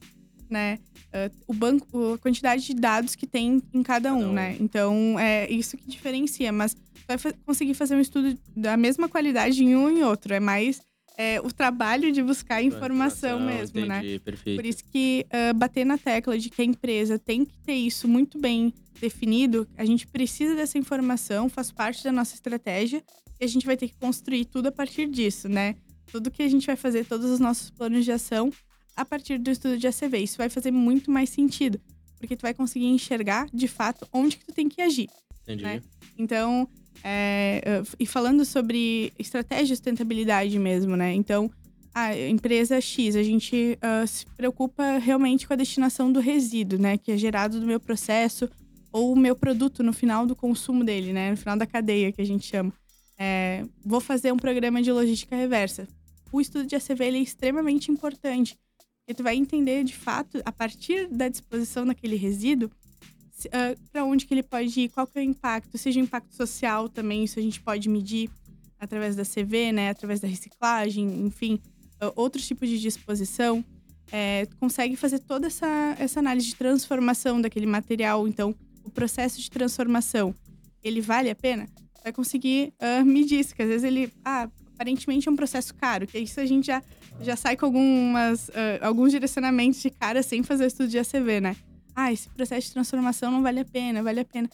né? 0.51 0.79
É, 1.12 1.31
o 1.47 1.53
banco, 1.53 2.14
a 2.14 2.18
quantidade 2.18 2.66
de 2.66 2.75
dados 2.75 3.14
que 3.14 3.27
tem 3.27 3.62
em 3.73 3.83
cada 3.83 4.12
um, 4.12 4.31
um, 4.31 4.33
né? 4.33 4.57
Então, 4.59 5.18
é 5.18 5.51
isso 5.51 5.77
que 5.77 5.88
diferencia. 5.88 6.51
Mas 6.51 6.77
vai 7.07 7.18
conseguir 7.45 7.75
fazer 7.75 7.95
um 7.95 8.01
estudo 8.01 8.37
da 8.57 8.77
mesma 8.77 9.09
qualidade 9.09 9.62
em 9.62 9.77
um 9.77 9.97
e 9.97 10.03
outro. 10.03 10.35
É 10.35 10.40
mais 10.40 10.81
é, 11.16 11.40
o 11.40 11.53
trabalho 11.53 12.11
de 12.11 12.23
buscar 12.23 12.62
informação 12.62 13.38
mesmo, 13.40 13.85
né? 13.87 13.99
entendi, 13.99 14.12
né? 14.14 14.18
Perfeito. 14.18 14.57
Por 14.57 14.66
isso 14.66 14.85
que 14.90 15.27
uh, 15.29 15.55
bater 15.55 15.85
na 15.85 15.99
tecla 15.99 16.38
de 16.38 16.49
que 16.51 16.62
a 16.62 16.64
empresa 16.64 17.18
tem 17.18 17.45
que 17.45 17.59
ter 17.59 17.75
isso 17.75 18.09
muito 18.09 18.38
bem 18.38 18.73
definido, 19.01 19.66
a 19.77 19.85
gente 19.85 20.07
precisa 20.07 20.55
dessa 20.55 20.79
informação, 20.79 21.49
faz 21.49 21.71
parte 21.71 22.05
da 22.05 22.12
nossa 22.12 22.35
estratégia 22.35 23.03
e 23.40 23.45
a 23.45 23.49
gente 23.49 23.66
vai 23.66 23.77
ter 23.77 23.88
que 23.88 23.95
construir 23.97 24.45
tudo 24.45 24.68
a 24.68 24.73
partir 24.73 25.09
disso, 25.09 25.49
né? 25.49 25.77
Tudo 26.12 26.31
que 26.31 26.42
a 26.42 26.48
gente 26.48 26.66
vai 26.66 26.77
fazer, 26.77 27.07
todos 27.07 27.31
os 27.31 27.40
nossos 27.40 27.70
planos 27.70 28.05
de 28.05 28.12
ação 28.12 28.53
a 28.94 29.03
partir 29.03 29.38
do 29.38 29.51
estudo 29.51 29.79
de 29.79 29.87
ACV. 29.87 30.18
Isso 30.18 30.37
vai 30.37 30.51
fazer 30.51 30.70
muito 30.70 31.11
mais 31.11 31.31
sentido, 31.31 31.81
porque 32.18 32.37
tu 32.37 32.42
vai 32.42 32.53
conseguir 32.53 32.87
enxergar 32.87 33.48
de 33.53 33.66
fato 33.66 34.07
onde 34.12 34.37
que 34.37 34.44
tu 34.44 34.53
tem 34.53 34.68
que 34.68 34.83
agir. 34.83 35.09
Entendi. 35.42 35.64
Né? 35.64 35.83
Então, 36.18 36.68
é, 37.03 37.83
e 37.98 38.07
falando 38.07 38.44
sobre 38.44 39.11
estratégia 39.18 39.68
de 39.68 39.77
sustentabilidade 39.77 40.57
mesmo, 40.59 40.96
né? 40.96 41.14
Então, 41.14 41.51
a 41.94 42.16
empresa 42.16 42.81
X, 42.81 43.16
a 43.16 43.22
gente 43.22 43.79
uh, 43.83 44.07
se 44.07 44.27
preocupa 44.37 44.98
realmente 44.98 45.46
com 45.46 45.55
a 45.55 45.57
destinação 45.57 46.12
do 46.12 46.20
resíduo, 46.20 46.79
né? 46.79 46.98
Que 46.98 47.12
é 47.12 47.16
gerado 47.16 47.59
do 47.59 47.66
meu 47.66 47.81
processo 47.81 48.48
ou 48.92 49.12
o 49.14 49.16
meu 49.16 49.35
produto 49.35 49.83
no 49.83 49.94
final 49.94 50.27
do 50.27 50.37
consumo 50.37 50.85
dele, 50.85 51.12
né? 51.12 51.31
No 51.31 51.37
final 51.37 51.57
da 51.57 51.66
cadeia, 51.66 52.12
que 52.12 52.20
a 52.20 52.27
gente 52.27 52.46
chama. 52.46 52.72
É, 53.18 53.64
vou 53.85 54.01
fazer 54.01 54.31
um 54.33 54.37
programa 54.37 54.83
de 54.83 54.92
logística 54.92 55.35
reversa 55.35 55.88
o 56.33 56.40
estudo 56.40 56.66
de 56.66 56.75
ACV 56.75 57.05
é 57.05 57.18
extremamente 57.18 57.92
importante. 57.92 58.59
Porque 59.01 59.14
tu 59.14 59.23
vai 59.23 59.37
entender, 59.37 59.85
de 59.85 59.95
fato, 59.95 60.40
a 60.45 60.53
partir 60.53 61.09
da 61.09 61.29
disposição 61.29 61.85
daquele 61.85 62.16
resíduo, 62.16 62.68
uh, 62.68 63.51
ah, 63.53 63.75
para 63.90 64.05
onde 64.05 64.25
que 64.25 64.33
ele 64.33 64.42
pode 64.42 64.81
ir, 64.81 64.88
qual 64.88 65.07
que 65.07 65.18
é 65.18 65.23
o 65.23 65.25
impacto, 65.25 65.77
seja 65.77 66.01
o 66.01 66.03
impacto 66.03 66.35
social 66.35 66.88
também, 66.88 67.25
isso 67.25 67.38
a 67.38 67.42
gente 67.42 67.61
pode 67.61 67.88
medir 67.88 68.31
através 68.79 69.14
da 69.14 69.25
CV, 69.25 69.73
né, 69.73 69.90
através 69.90 70.21
da 70.21 70.27
reciclagem, 70.27 71.27
enfim, 71.27 71.61
uh, 72.03 72.12
outros 72.16 72.47
tipos 72.47 72.68
de 72.68 72.81
disposição. 72.81 73.64
É, 74.11 74.47
consegue 74.61 74.95
fazer 74.95 75.21
toda 75.21 75.47
essa, 75.47 75.97
essa 75.99 76.21
análise 76.21 76.49
de 76.49 76.57
transformação 76.57 77.40
daquele 77.40 77.64
material. 77.64 78.29
Então, 78.29 78.55
o 78.85 78.90
processo 78.90 79.40
de 79.40 79.51
transformação, 79.51 80.35
ele 80.83 81.01
vale 81.01 81.31
a 81.31 81.35
pena? 81.35 81.68
Vai 82.03 82.12
conseguir 82.12 82.75
uh, 82.81 83.05
medir 83.05 83.40
isso, 83.40 83.55
que 83.55 83.62
às 83.62 83.68
vezes 83.68 83.85
ele, 83.85 84.12
ah, 84.25 84.51
aparentemente 84.75 85.29
é 85.29 85.33
um 85.33 85.37
processo 85.37 85.75
caro, 85.75 86.07
que 86.07 86.19
isso 86.19 86.41
a 86.41 86.47
gente 86.47 86.67
já, 86.67 86.83
já 87.21 87.37
sai 87.37 87.57
com 87.57 87.67
algumas, 87.67 88.49
uh, 88.49 88.53
alguns 88.83 89.11
direcionamentos 89.11 89.81
de 89.81 89.91
cara 89.91 90.23
sem 90.23 90.43
fazer 90.43 90.67
estudo 90.67 90.89
de 90.89 90.99
ACV, 90.99 91.41
né? 91.41 91.57
Ah, 91.95 92.13
esse 92.13 92.29
processo 92.31 92.69
de 92.69 92.73
transformação 92.73 93.31
não 93.31 93.43
vale 93.43 93.61
a 93.61 93.65
pena, 93.65 94.03
vale 94.03 94.21
a 94.21 94.25
pena. 94.25 94.49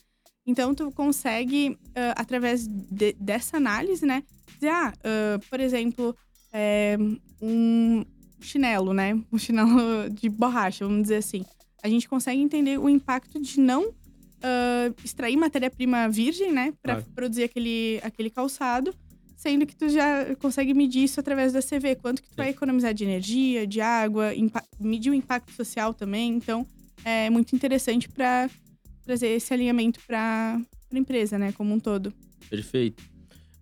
Então, 0.46 0.74
tu 0.74 0.90
consegue, 0.92 1.70
uh, 1.70 2.14
através 2.16 2.66
de, 2.66 3.12
dessa 3.14 3.58
análise, 3.58 4.04
né? 4.04 4.22
Dizer, 4.54 4.70
ah, 4.70 4.92
uh, 4.96 5.48
por 5.48 5.60
exemplo, 5.60 6.16
é, 6.52 6.96
um, 7.40 8.04
chinelo, 8.40 8.92
né? 8.94 9.14
Um 9.32 9.38
chinelo 9.38 10.08
de 10.10 10.28
borracha, 10.28 10.84
vamos 10.86 11.02
dizer 11.02 11.16
assim. 11.16 11.44
A 11.82 11.88
gente 11.88 12.08
consegue 12.08 12.40
entender 12.40 12.78
o 12.78 12.88
impacto 12.88 13.40
de 13.40 13.60
não 13.60 13.94
extrair 15.02 15.36
matéria-prima 15.36 16.08
virgem, 16.08 16.52
né? 16.52 16.72
Para 16.80 16.94
Claro. 16.94 17.10
produzir 17.12 17.42
aquele, 17.42 18.00
aquele 18.04 18.30
calçado. 18.30 18.94
Sendo 19.38 19.64
que 19.64 19.76
tu 19.76 19.88
já 19.88 20.34
consegue 20.34 20.74
medir 20.74 21.04
isso 21.04 21.20
através 21.20 21.52
da 21.52 21.62
CV. 21.62 21.94
Quanto 21.94 22.20
que 22.20 22.28
tu 22.28 22.36
vai 22.36 22.48
economizar 22.48 22.92
de 22.92 23.04
energia, 23.04 23.68
de 23.68 23.80
água, 23.80 24.32
medir 24.80 25.10
o 25.10 25.14
impacto 25.14 25.52
social 25.52 25.94
também. 25.94 26.34
Então, 26.34 26.66
é 27.04 27.30
muito 27.30 27.54
interessante 27.54 28.08
para 28.08 28.50
trazer 29.04 29.28
esse 29.28 29.54
alinhamento 29.54 30.00
para 30.04 30.60
a 30.92 30.98
empresa, 30.98 31.38
né? 31.38 31.52
Como 31.52 31.72
um 31.72 31.78
todo. 31.78 32.12
Perfeito. 32.50 33.00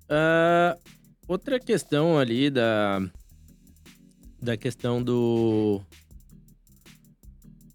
Ah, 0.08 0.78
outra 1.28 1.60
questão 1.60 2.18
ali 2.18 2.48
da. 2.48 3.02
Da 4.40 4.56
questão 4.56 5.02
do. 5.02 5.82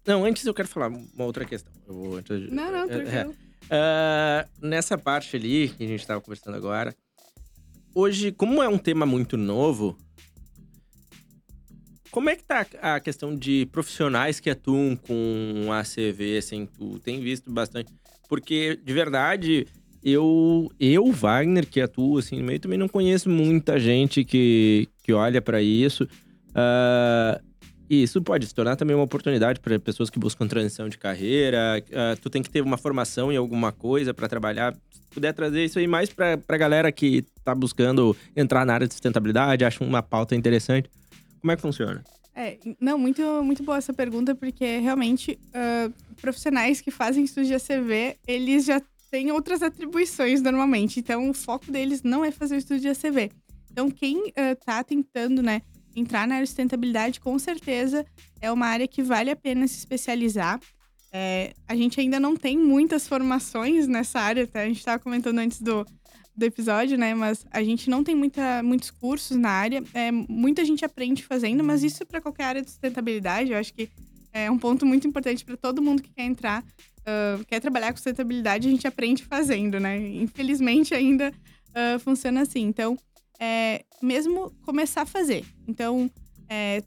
Não, 0.04 0.24
antes 0.24 0.44
eu 0.44 0.52
quero 0.52 0.66
falar 0.66 0.88
uma 0.88 1.24
outra 1.24 1.44
questão. 1.44 1.72
Eu 1.86 1.94
vou 1.94 2.16
antes 2.16 2.50
Não, 2.50 2.72
não, 2.72 2.80
é, 2.80 2.82
é. 2.82 2.86
tranquilo. 2.88 3.36
Ah, 3.70 4.44
nessa 4.60 4.98
parte 4.98 5.36
ali 5.36 5.68
que 5.68 5.84
a 5.84 5.86
gente 5.86 6.00
estava 6.00 6.20
conversando 6.20 6.56
agora, 6.56 6.92
hoje, 7.94 8.32
como 8.32 8.62
é 8.62 8.68
um 8.68 8.78
tema 8.78 9.06
muito 9.06 9.36
novo, 9.36 9.96
como 12.10 12.28
é 12.28 12.36
que 12.36 12.44
tá 12.44 12.66
a 12.80 13.00
questão 13.00 13.34
de 13.34 13.66
profissionais 13.72 14.38
que 14.38 14.50
atuam 14.50 14.94
com 14.94 15.72
ACV, 15.72 16.36
assim, 16.36 16.66
tu 16.66 16.98
tem 16.98 17.20
visto 17.20 17.50
bastante? 17.50 17.90
Porque, 18.28 18.78
de 18.84 18.92
verdade, 18.92 19.66
eu, 20.02 20.70
eu 20.78 21.10
Wagner, 21.10 21.66
que 21.66 21.80
atuo 21.80 22.18
assim 22.18 22.38
no 22.38 22.44
meio, 22.44 22.60
também 22.60 22.78
não 22.78 22.88
conheço 22.88 23.30
muita 23.30 23.78
gente 23.78 24.24
que, 24.24 24.88
que 25.02 25.12
olha 25.12 25.40
para 25.40 25.62
isso. 25.62 26.06
Ah, 26.54 27.40
e 27.92 28.04
isso 28.04 28.22
pode 28.22 28.46
se 28.46 28.54
tornar 28.54 28.74
também 28.74 28.96
uma 28.96 29.04
oportunidade 29.04 29.60
para 29.60 29.78
pessoas 29.78 30.08
que 30.08 30.18
buscam 30.18 30.48
transição 30.48 30.88
de 30.88 30.96
carreira. 30.96 31.84
Ah, 31.92 32.16
tu 32.18 32.30
tem 32.30 32.42
que 32.42 32.48
ter 32.48 32.62
uma 32.62 32.78
formação 32.78 33.30
em 33.30 33.36
alguma 33.36 33.70
coisa 33.70 34.14
para 34.14 34.26
trabalhar. 34.26 34.74
Se 34.90 35.02
puder 35.10 35.34
trazer 35.34 35.62
isso 35.62 35.78
aí 35.78 35.86
mais 35.86 36.08
para 36.08 36.40
a 36.48 36.56
galera 36.56 36.90
que 36.90 37.22
tá 37.44 37.54
buscando 37.54 38.16
entrar 38.34 38.64
na 38.64 38.72
área 38.72 38.88
de 38.88 38.94
sustentabilidade, 38.94 39.62
acha 39.62 39.84
uma 39.84 40.02
pauta 40.02 40.34
interessante. 40.34 40.88
Como 41.38 41.52
é 41.52 41.56
que 41.56 41.60
funciona? 41.60 42.02
É, 42.34 42.56
não, 42.80 42.96
muito, 42.96 43.20
muito 43.44 43.62
boa 43.62 43.76
essa 43.76 43.92
pergunta, 43.92 44.34
porque 44.34 44.78
realmente 44.78 45.38
ah, 45.52 45.90
profissionais 46.18 46.80
que 46.80 46.90
fazem 46.90 47.24
estudos 47.24 47.46
de 47.46 47.54
ACV, 47.54 48.16
eles 48.26 48.64
já 48.64 48.80
têm 49.10 49.30
outras 49.32 49.62
atribuições 49.62 50.40
normalmente. 50.40 50.98
Então, 50.98 51.28
o 51.28 51.34
foco 51.34 51.70
deles 51.70 52.02
não 52.02 52.24
é 52.24 52.30
fazer 52.30 52.54
o 52.54 52.58
estudo 52.58 52.80
de 52.80 52.88
ACV. 52.88 53.30
Então, 53.70 53.90
quem 53.90 54.32
está 54.34 54.82
tentando, 54.82 55.42
né, 55.42 55.60
entrar 55.94 56.26
na 56.26 56.36
área 56.36 56.44
de 56.44 56.50
sustentabilidade, 56.50 57.20
com 57.20 57.38
certeza 57.38 58.06
é 58.40 58.50
uma 58.50 58.66
área 58.66 58.88
que 58.88 59.02
vale 59.02 59.30
a 59.30 59.36
pena 59.36 59.66
se 59.66 59.78
especializar. 59.78 60.60
É, 61.12 61.52
a 61.68 61.76
gente 61.76 62.00
ainda 62.00 62.18
não 62.18 62.36
tem 62.36 62.56
muitas 62.56 63.06
formações 63.06 63.86
nessa 63.86 64.18
área, 64.18 64.46
tá? 64.46 64.60
A 64.60 64.66
gente 64.66 64.78
estava 64.78 64.98
comentando 64.98 65.38
antes 65.38 65.60
do, 65.60 65.86
do 66.34 66.44
episódio, 66.44 66.96
né? 66.96 67.14
Mas 67.14 67.44
a 67.50 67.62
gente 67.62 67.90
não 67.90 68.02
tem 68.02 68.14
muita, 68.14 68.62
muitos 68.62 68.90
cursos 68.90 69.36
na 69.36 69.50
área. 69.50 69.82
É, 69.92 70.10
muita 70.10 70.64
gente 70.64 70.84
aprende 70.84 71.22
fazendo, 71.22 71.62
mas 71.62 71.82
isso 71.82 72.04
para 72.06 72.20
qualquer 72.20 72.44
área 72.44 72.62
de 72.62 72.70
sustentabilidade, 72.70 73.52
eu 73.52 73.58
acho 73.58 73.74
que 73.74 73.90
é 74.32 74.50
um 74.50 74.58
ponto 74.58 74.86
muito 74.86 75.06
importante 75.06 75.44
para 75.44 75.56
todo 75.56 75.82
mundo 75.82 76.02
que 76.02 76.10
quer 76.10 76.24
entrar, 76.24 76.64
ah, 77.04 77.38
quer 77.46 77.60
trabalhar 77.60 77.90
com 77.90 77.96
sustentabilidade, 77.96 78.66
a 78.66 78.70
gente 78.70 78.86
aprende 78.86 79.24
fazendo, 79.24 79.78
né? 79.78 79.98
Infelizmente 79.98 80.94
ainda 80.94 81.32
ah, 81.74 81.98
funciona 81.98 82.42
assim. 82.42 82.62
Então, 82.62 82.96
é, 83.42 83.84
mesmo 84.00 84.52
começar 84.64 85.02
a 85.02 85.06
fazer. 85.06 85.44
Então, 85.66 86.08
é, 86.48 86.80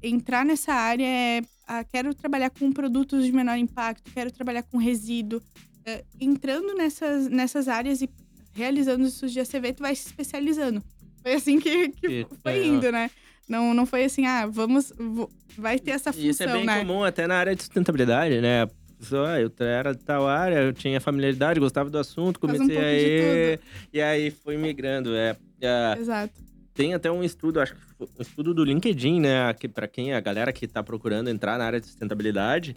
entrar 0.00 0.44
nessa 0.44 0.72
área 0.72 1.04
é. 1.04 1.42
ah, 1.66 1.82
quero 1.82 2.14
trabalhar 2.14 2.50
com 2.50 2.70
produtos 2.70 3.24
de 3.24 3.32
menor 3.32 3.58
impacto, 3.58 4.12
quero 4.12 4.30
trabalhar 4.30 4.62
com 4.62 4.78
resíduo. 4.78 5.42
É, 5.84 6.04
entrando 6.20 6.74
nessas, 6.74 7.28
nessas 7.28 7.66
áreas 7.66 8.02
e 8.02 8.08
realizando 8.54 9.04
estudos 9.04 9.32
de 9.32 9.40
ACV, 9.40 9.72
tu 9.72 9.82
vai 9.82 9.96
se 9.96 10.06
especializando. 10.06 10.80
Foi 11.22 11.34
assim 11.34 11.58
que, 11.58 11.88
que 11.88 12.26
foi 12.40 12.52
é, 12.52 12.66
indo, 12.66 12.92
né? 12.92 13.10
Não, 13.48 13.74
não 13.74 13.84
foi 13.84 14.04
assim, 14.04 14.26
ah, 14.26 14.46
vamos. 14.46 14.92
vo- 14.96 15.30
vai 15.58 15.78
ter 15.78 15.92
essa 15.92 16.12
função, 16.12 16.30
Isso 16.30 16.42
é 16.44 16.52
bem 16.52 16.64
né? 16.64 16.78
comum 16.78 17.02
até 17.02 17.26
na 17.26 17.36
área 17.36 17.54
de 17.54 17.62
sustentabilidade, 17.62 18.40
né? 18.40 18.68
Só, 19.00 19.36
eu 19.38 19.52
era 19.58 19.92
de 19.92 20.02
tal 20.04 20.26
área, 20.26 20.56
eu 20.56 20.72
tinha 20.72 21.00
familiaridade, 21.00 21.60
gostava 21.60 21.90
do 21.90 21.98
assunto, 21.98 22.38
um 22.38 22.40
comecei 22.40 22.66
de 22.68 22.78
aí. 22.78 23.58
E 23.92 24.00
aí 24.00 24.30
fui 24.30 24.56
migrando. 24.56 25.14
É, 25.14 25.36
é, 25.60 25.96
Exato. 25.98 26.34
tem 26.74 26.94
até 26.94 27.10
um 27.10 27.22
estudo, 27.22 27.60
acho 27.60 27.74
que 27.74 27.80
um 28.00 28.22
estudo 28.22 28.54
do 28.54 28.64
LinkedIn, 28.64 29.20
né? 29.20 29.52
Que 29.54 29.68
para 29.68 29.86
quem 29.88 30.12
a 30.12 30.20
galera 30.20 30.52
que 30.52 30.66
tá 30.66 30.82
procurando 30.82 31.28
entrar 31.28 31.58
na 31.58 31.64
área 31.64 31.80
de 31.80 31.86
sustentabilidade, 31.86 32.74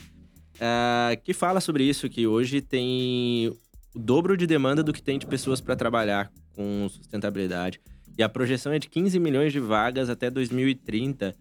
é, 0.59 1.15
que 1.15 1.33
fala 1.33 1.59
sobre 1.59 1.83
isso, 1.83 2.09
que 2.09 2.27
hoje 2.27 2.61
tem 2.61 3.53
o 3.95 3.99
dobro 3.99 4.37
de 4.37 4.45
demanda 4.45 4.83
do 4.83 4.93
que 4.93 5.01
tem 5.01 5.17
de 5.17 5.25
pessoas 5.25 5.61
para 5.61 5.75
trabalhar 5.75 6.31
com 6.53 6.87
sustentabilidade. 6.89 7.79
E 8.17 8.23
a 8.23 8.27
projeção 8.27 8.73
é 8.73 8.79
de 8.79 8.89
15 8.89 9.17
milhões 9.17 9.53
de 9.53 9.59
vagas 9.59 10.09
até 10.09 10.29
2030 10.29 11.33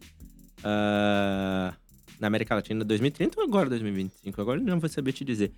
ah, 0.63 1.75
na 2.21 2.27
América 2.29 2.55
Latina. 2.55 2.85
2030 2.85 3.41
ou 3.41 3.45
agora 3.45 3.69
2025? 3.69 4.41
Agora 4.41 4.61
eu 4.61 4.65
não 4.65 4.79
vou 4.79 4.89
saber 4.89 5.13
te 5.13 5.25
dizer. 5.25 5.53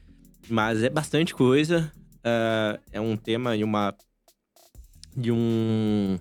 Mas 0.49 0.83
é 0.83 0.89
bastante 0.89 1.35
coisa. 1.35 1.93
ah, 2.25 2.79
é 2.91 3.01
um 3.01 3.17
tema 3.17 3.55
e 3.55 3.63
uma. 3.63 3.95
De 5.17 5.31
um. 5.33 6.19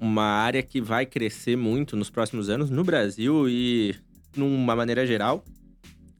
Uma 0.00 0.24
área 0.24 0.62
que 0.62 0.80
vai 0.80 1.06
crescer 1.06 1.56
muito 1.56 1.96
nos 1.96 2.10
próximos 2.10 2.48
anos 2.50 2.68
no 2.68 2.84
Brasil 2.84 3.48
e 3.48 3.94
numa 4.36 4.76
maneira 4.76 5.06
geral. 5.06 5.44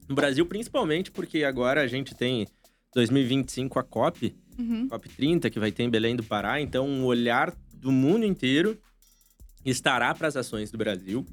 No 0.07 0.15
Brasil, 0.15 0.45
principalmente, 0.45 1.11
porque 1.11 1.43
agora 1.43 1.81
a 1.81 1.87
gente 1.87 2.15
tem 2.15 2.47
2025 2.93 3.77
a 3.79 3.83
COP, 3.83 4.35
Uhum. 4.57 4.87
COP30, 4.87 5.49
que 5.49 5.59
vai 5.59 5.69
ter 5.71 5.83
em 5.83 5.89
Belém 5.89 6.15
do 6.15 6.23
Pará. 6.23 6.61
Então, 6.61 6.87
um 6.87 7.03
olhar 7.03 7.53
do 7.73 7.91
mundo 7.91 8.25
inteiro 8.25 8.77
estará 9.65 10.13
para 10.15 10.27
as 10.29 10.37
ações 10.37 10.71
do 10.71 10.77
Brasil. 10.77 11.25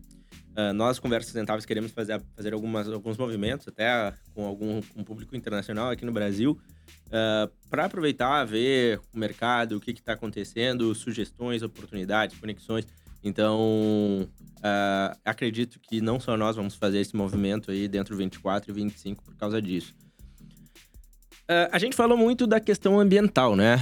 Ah, 0.54 0.72
nós, 0.72 0.98
Conversas 0.98 1.30
Sustentáveis, 1.30 1.64
queremos 1.64 1.92
fazer, 1.92 2.20
fazer 2.36 2.52
algumas, 2.52 2.88
alguns 2.88 3.16
movimentos, 3.16 3.66
até 3.68 4.12
com 4.34 4.44
algum 4.46 4.80
um 4.94 5.02
público 5.02 5.34
internacional 5.34 5.90
aqui 5.90 6.04
no 6.04 6.12
Brasil, 6.12 6.58
para 7.70 7.84
aproveitar, 7.84 8.44
ver 8.44 9.00
o 9.14 9.18
mercado, 9.18 9.76
o 9.76 9.80
que 9.80 9.90
está 9.90 10.12
acontecendo, 10.12 10.94
sugestões, 10.94 11.62
oportunidades, 11.62 12.38
conexões. 12.38 12.86
Então, 13.24 14.28
ah, 14.62 15.16
acredito 15.24 15.78
que 15.80 16.00
não 16.00 16.20
só 16.20 16.36
nós 16.36 16.56
vamos 16.56 16.74
fazer 16.74 17.00
esse 17.00 17.16
movimento 17.16 17.70
aí 17.70 17.88
dentro 17.88 18.14
do 18.14 18.18
24 18.18 18.70
e 18.70 18.74
25 18.74 19.22
por 19.22 19.36
causa 19.36 19.60
disso. 19.60 19.94
Ah, 21.48 21.70
a 21.72 21.78
gente 21.78 21.96
falou 21.96 22.16
muito 22.16 22.46
da 22.46 22.60
questão 22.60 23.00
ambiental, 23.00 23.56
né? 23.56 23.76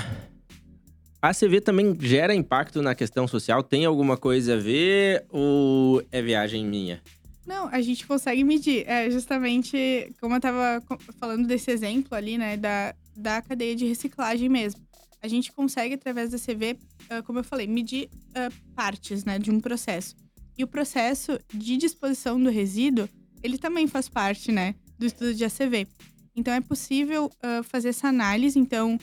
A 1.22 1.34
CV 1.34 1.60
também 1.60 1.94
gera 2.00 2.34
impacto 2.34 2.80
na 2.80 2.94
questão 2.94 3.28
social? 3.28 3.62
Tem 3.62 3.84
alguma 3.84 4.16
coisa 4.16 4.54
a 4.54 4.56
ver 4.56 5.24
ou 5.28 6.02
é 6.10 6.22
viagem 6.22 6.64
minha? 6.64 7.02
Não, 7.46 7.68
a 7.68 7.80
gente 7.82 8.06
consegue 8.06 8.42
medir. 8.42 8.84
É 8.88 9.10
justamente 9.10 10.10
como 10.20 10.34
eu 10.36 10.40
tava 10.40 10.80
co- 10.86 10.98
falando 11.18 11.46
desse 11.46 11.70
exemplo 11.70 12.14
ali, 12.16 12.38
né, 12.38 12.56
da, 12.56 12.94
da 13.16 13.42
cadeia 13.42 13.76
de 13.76 13.86
reciclagem 13.86 14.48
mesmo. 14.48 14.80
A 15.22 15.28
gente 15.28 15.52
consegue, 15.52 15.94
através 15.94 16.30
da 16.30 16.38
CV, 16.38 16.78
ah, 17.10 17.20
como 17.22 17.40
eu 17.40 17.44
falei, 17.44 17.66
medir 17.66 18.08
ah, 18.34 18.48
partes, 18.74 19.22
né, 19.24 19.38
de 19.38 19.50
um 19.50 19.60
processo. 19.60 20.16
E 20.56 20.64
o 20.64 20.66
processo 20.66 21.38
de 21.52 21.76
disposição 21.76 22.42
do 22.42 22.48
resíduo, 22.48 23.06
ele 23.42 23.58
também 23.58 23.86
faz 23.86 24.08
parte, 24.08 24.50
né, 24.50 24.74
do 24.98 25.04
estudo 25.04 25.34
de 25.34 25.44
ACV. 25.44 25.86
Então, 26.34 26.54
é 26.54 26.60
possível 26.62 27.30
ah, 27.42 27.62
fazer 27.62 27.90
essa 27.90 28.08
análise. 28.08 28.58
Então, 28.58 28.98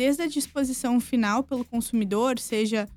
desde 0.00 0.22
a 0.22 0.26
disposição 0.26 0.98
final 0.98 1.42
pelo 1.42 1.62
consumidor, 1.62 2.38
seja 2.38 2.88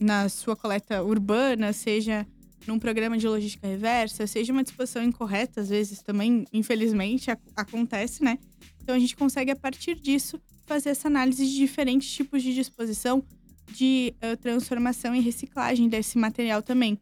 na 0.00 0.28
sua 0.28 0.56
coleta 0.56 1.00
urbana, 1.02 1.72
seja 1.72 2.26
num 2.66 2.76
programa 2.78 3.16
de 3.16 3.26
logística 3.26 3.66
reversa, 3.68 4.26
seja 4.26 4.52
uma 4.52 4.64
disposição 4.64 5.02
incorreta, 5.02 5.60
às 5.60 5.68
vezes 5.70 6.02
também, 6.02 6.44
infelizmente, 6.52 7.30
ac- 7.30 7.40
acontece, 7.56 8.22
né? 8.22 8.36
Então 8.82 8.94
a 8.94 8.98
gente 8.98 9.16
consegue, 9.16 9.50
a 9.52 9.56
partir 9.56 9.94
disso, 9.94 10.38
fazer 10.66 10.90
essa 10.90 11.06
análise 11.08 11.46
de 11.46 11.56
diferentes 11.56 12.10
tipos 12.12 12.42
de 12.42 12.52
disposição, 12.52 13.22
de 13.72 14.12
ah, 14.20 14.36
transformação 14.36 15.14
e 15.14 15.20
reciclagem 15.20 15.88
desse 15.88 16.18
material 16.18 16.62
também. 16.62 16.98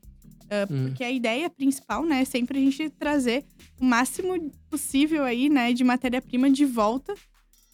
Ah, 0.51 0.67
Hum. 0.71 0.89
Porque 0.89 1.03
a 1.03 1.11
ideia 1.11 1.49
principal, 1.51 2.05
né, 2.05 2.21
é 2.21 2.25
sempre 2.25 2.59
a 2.59 2.61
gente 2.61 2.89
trazer 2.91 3.45
o 3.81 3.85
máximo 3.85 4.33
possível 4.71 5.25
aí, 5.25 5.49
né, 5.49 5.73
de 5.73 5.83
matéria-prima 5.83 6.49
de 6.51 6.65
volta 6.65 7.13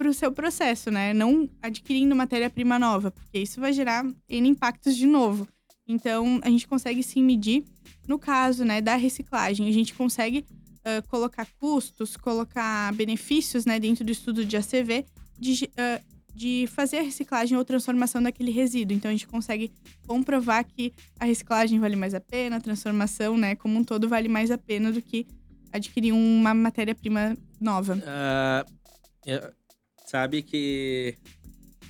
para 0.02 0.10
o 0.10 0.14
seu 0.14 0.32
processo, 0.32 0.90
né? 0.90 1.14
Não 1.14 1.48
adquirindo 1.62 2.16
matéria-prima 2.16 2.76
nova, 2.76 3.12
porque 3.12 3.38
isso 3.38 3.60
vai 3.60 3.72
gerar 3.72 4.04
N 4.28 4.48
impactos 4.48 4.96
de 4.96 5.06
novo. 5.06 5.46
Então, 5.86 6.40
a 6.42 6.50
gente 6.50 6.66
consegue 6.66 7.04
sim 7.04 7.22
medir. 7.22 7.64
No 8.08 8.18
caso, 8.18 8.64
né, 8.64 8.80
da 8.80 8.96
reciclagem, 8.96 9.68
a 9.68 9.72
gente 9.72 9.94
consegue 9.94 10.44
ah, 10.84 11.02
colocar 11.02 11.46
custos, 11.60 12.16
colocar 12.16 12.92
benefícios, 12.94 13.64
né, 13.64 13.78
dentro 13.78 14.04
do 14.04 14.10
estudo 14.10 14.44
de 14.44 14.56
ACV, 14.56 15.06
de 15.38 15.70
ah, 15.76 16.00
de 16.34 16.66
fazer 16.68 16.96
a 16.96 17.02
reciclagem 17.02 17.58
ou 17.58 17.64
transformação 17.64 18.22
daquele 18.22 18.50
resíduo. 18.50 18.96
Então 18.96 19.10
a 19.10 19.12
gente 19.12 19.28
consegue 19.28 19.70
comprovar 20.06 20.64
que 20.64 20.90
a 21.20 21.26
reciclagem 21.26 21.78
vale 21.78 21.94
mais 21.94 22.14
a 22.14 22.20
pena, 22.20 22.56
a 22.56 22.60
transformação, 22.60 23.36
né, 23.36 23.54
como 23.54 23.78
um 23.78 23.84
todo 23.84 24.08
vale 24.08 24.30
mais 24.30 24.50
a 24.50 24.56
pena 24.56 24.90
do 24.90 25.02
que 25.02 25.26
adquirir 25.70 26.12
uma 26.12 26.54
matéria-prima 26.54 27.36
nova. 27.60 27.96
Uh, 27.96 28.82
sabe 30.12 30.42
que 30.42 31.16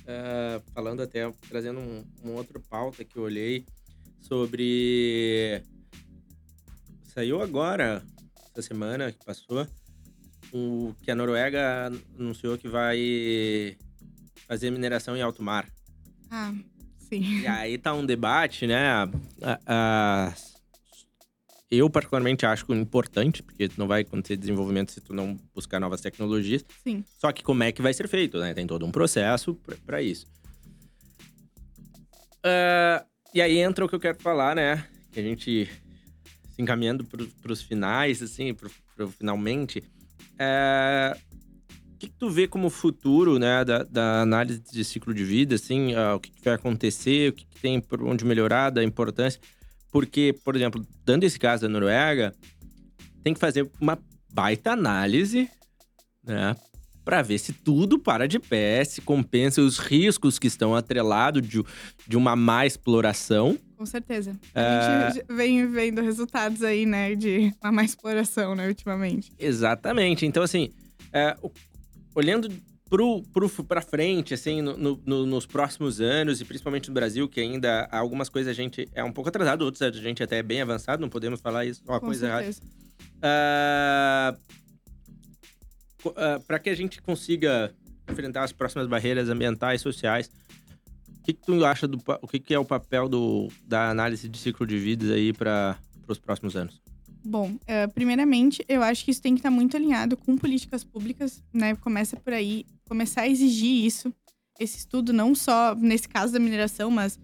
uh, 0.03 0.63
falando 0.73 1.01
até 1.01 1.29
trazendo 1.49 1.81
um, 1.81 2.05
um 2.23 2.31
outro 2.35 2.57
pauta 2.61 3.03
que 3.03 3.17
eu 3.17 3.23
olhei 3.23 3.65
sobre 4.21 5.61
saiu 7.13 7.41
agora 7.41 8.01
essa 8.49 8.61
semana 8.61 9.11
que 9.11 9.25
passou 9.25 9.67
o 10.53 10.95
que 11.01 11.11
a 11.11 11.15
Noruega 11.15 11.91
anunciou 12.17 12.57
que 12.57 12.69
vai 12.69 13.75
fazer 14.47 14.71
mineração 14.71 15.17
em 15.17 15.21
alto 15.21 15.43
mar. 15.43 15.67
Ah, 16.31 16.53
sim. 16.97 17.41
E 17.41 17.47
aí 17.47 17.77
tá 17.77 17.93
um 17.93 18.05
debate, 18.05 18.65
né? 18.65 19.05
Eu, 21.77 21.89
particularmente, 21.89 22.45
acho 22.45 22.71
importante, 22.73 23.41
porque 23.41 23.69
não 23.77 23.87
vai 23.87 24.01
acontecer 24.01 24.37
desenvolvimento 24.37 24.91
se 24.91 25.01
tu 25.01 25.13
não 25.13 25.37
buscar 25.53 25.79
novas 25.79 26.01
tecnologias. 26.01 26.63
Sim. 26.83 27.03
Só 27.17 27.31
que 27.31 27.43
como 27.43 27.63
é 27.63 27.71
que 27.71 27.81
vai 27.81 27.93
ser 27.93 28.07
feito, 28.07 28.39
né? 28.39 28.53
Tem 28.53 28.67
todo 28.67 28.85
um 28.85 28.91
processo 28.91 29.57
para 29.85 30.01
isso. 30.01 30.27
Uh, 32.45 33.03
e 33.33 33.41
aí 33.41 33.57
entra 33.57 33.85
o 33.85 33.89
que 33.89 33.95
eu 33.95 33.99
quero 33.99 34.21
falar, 34.21 34.55
né? 34.55 34.85
Que 35.11 35.19
a 35.19 35.23
gente 35.23 35.69
se 36.53 36.61
encaminhando 36.61 37.03
para 37.03 37.51
os 37.51 37.61
finais, 37.61 38.21
assim, 38.21 38.53
pro, 38.53 38.69
pro 38.95 39.09
finalmente. 39.09 39.83
É, 40.37 41.17
o 41.95 41.97
que, 41.97 42.07
que, 42.07 42.17
tu 42.17 42.29
vê 42.29 42.47
como 42.47 42.69
futuro, 42.69 43.39
né, 43.39 43.63
da, 43.65 43.83
da, 43.83 44.21
análise 44.21 44.59
de 44.59 44.83
ciclo 44.83 45.13
de 45.13 45.23
vida, 45.23 45.55
assim, 45.55 45.95
uh, 45.95 46.15
o 46.15 46.19
que, 46.19 46.31
que, 46.31 46.43
vai 46.43 46.53
acontecer, 46.53 47.29
o 47.29 47.33
que, 47.33 47.45
que 47.45 47.59
tem 47.59 47.79
por 47.79 48.03
onde 48.03 48.25
melhorar, 48.25 48.69
da 48.69 48.83
importância? 48.83 49.39
Porque, 49.93 50.35
por 50.43 50.55
exemplo, 50.55 50.83
dando 51.05 51.23
esse 51.23 51.37
caso 51.37 51.61
da 51.61 51.69
Noruega, 51.69 52.33
tem 53.23 53.31
que 53.31 53.39
fazer 53.39 53.69
uma 53.79 53.95
baita 54.33 54.71
análise, 54.71 55.47
né, 56.23 56.55
para 57.05 57.21
ver 57.21 57.37
se 57.37 57.53
tudo 57.53 57.99
para 57.99 58.27
de 58.27 58.39
pé, 58.39 58.83
se 58.83 59.01
compensa 59.01 59.61
os 59.61 59.77
riscos 59.77 60.39
que 60.39 60.47
estão 60.47 60.73
atrelados 60.73 61.47
de, 61.47 61.63
de 62.07 62.17
uma 62.17 62.35
má 62.35 62.65
exploração. 62.65 63.55
Com 63.77 63.85
certeza. 63.85 64.35
A 64.55 65.11
gente 65.11 65.25
é. 65.29 65.33
vem 65.35 65.67
vendo 65.67 66.01
resultados 66.01 66.63
aí, 66.63 66.87
né, 66.87 67.13
de 67.13 67.53
uma 67.61 67.71
má 67.71 67.83
exploração, 67.83 68.55
né, 68.55 68.67
ultimamente. 68.67 69.31
Exatamente. 69.37 70.25
Então, 70.25 70.41
assim, 70.41 70.71
é, 71.13 71.37
olhando 72.15 72.49
para 73.67 73.81
frente, 73.81 74.33
assim, 74.33 74.61
no, 74.61 74.77
no, 74.77 75.25
nos 75.25 75.45
próximos 75.45 75.99
anos, 75.99 76.41
e 76.41 76.45
principalmente 76.45 76.89
no 76.89 76.93
Brasil, 76.93 77.27
que 77.27 77.39
ainda 77.39 77.87
algumas 77.91 78.29
coisas 78.29 78.51
a 78.51 78.53
gente 78.53 78.87
é 78.93 79.03
um 79.03 79.11
pouco 79.11 79.29
atrasado, 79.29 79.63
outras 79.63 79.81
a 79.81 79.91
gente 79.91 80.21
até 80.21 80.37
é 80.37 80.43
bem 80.43 80.61
avançado, 80.61 81.01
não 81.01 81.09
podemos 81.09 81.41
falar 81.41 81.65
isso, 81.65 81.81
uma 81.85 81.99
Com 81.99 82.07
coisa 82.07 82.27
certeza. 82.27 82.61
errada. 83.23 84.39
Uh, 86.05 86.09
uh, 86.09 86.13
ah, 86.15 86.41
para 86.45 86.59
que 86.59 86.69
a 86.69 86.75
gente 86.75 87.01
consiga 87.01 87.73
enfrentar 88.09 88.43
as 88.43 88.51
próximas 88.51 88.87
barreiras 88.87 89.29
ambientais 89.29 89.81
e 89.81 89.83
sociais, 89.83 90.29
o 91.19 91.23
que, 91.23 91.33
que 91.33 91.45
tu 91.45 91.65
acha 91.65 91.87
do 91.87 91.97
o 92.21 92.27
que, 92.27 92.39
que 92.39 92.53
é 92.53 92.59
o 92.59 92.65
papel 92.65 93.07
do, 93.07 93.47
da 93.65 93.89
análise 93.89 94.27
de 94.27 94.37
ciclo 94.37 94.67
de 94.67 94.77
vidas 94.77 95.09
aí 95.09 95.31
para 95.31 95.77
os 96.07 96.19
próximos 96.19 96.55
anos? 96.55 96.81
Bom, 97.25 97.51
uh, 97.51 97.91
primeiramente, 97.93 98.63
eu 98.67 98.83
acho 98.83 99.05
que 99.05 99.11
isso 99.11 99.21
tem 99.21 99.33
que 99.33 99.39
estar 99.39 99.51
muito 99.51 99.77
alinhado 99.77 100.17
com 100.17 100.37
políticas 100.37 100.83
públicas, 100.83 101.41
né? 101.53 101.75
Começa 101.75 102.17
por 102.17 102.33
aí, 102.33 102.65
começar 102.87 103.21
a 103.21 103.29
exigir 103.29 103.85
isso, 103.85 104.13
esse 104.59 104.79
estudo, 104.79 105.13
não 105.13 105.33
só 105.33 105.73
nesse 105.73 106.07
caso 106.07 106.33
da 106.33 106.39
mineração, 106.39 106.91
mas 106.91 107.17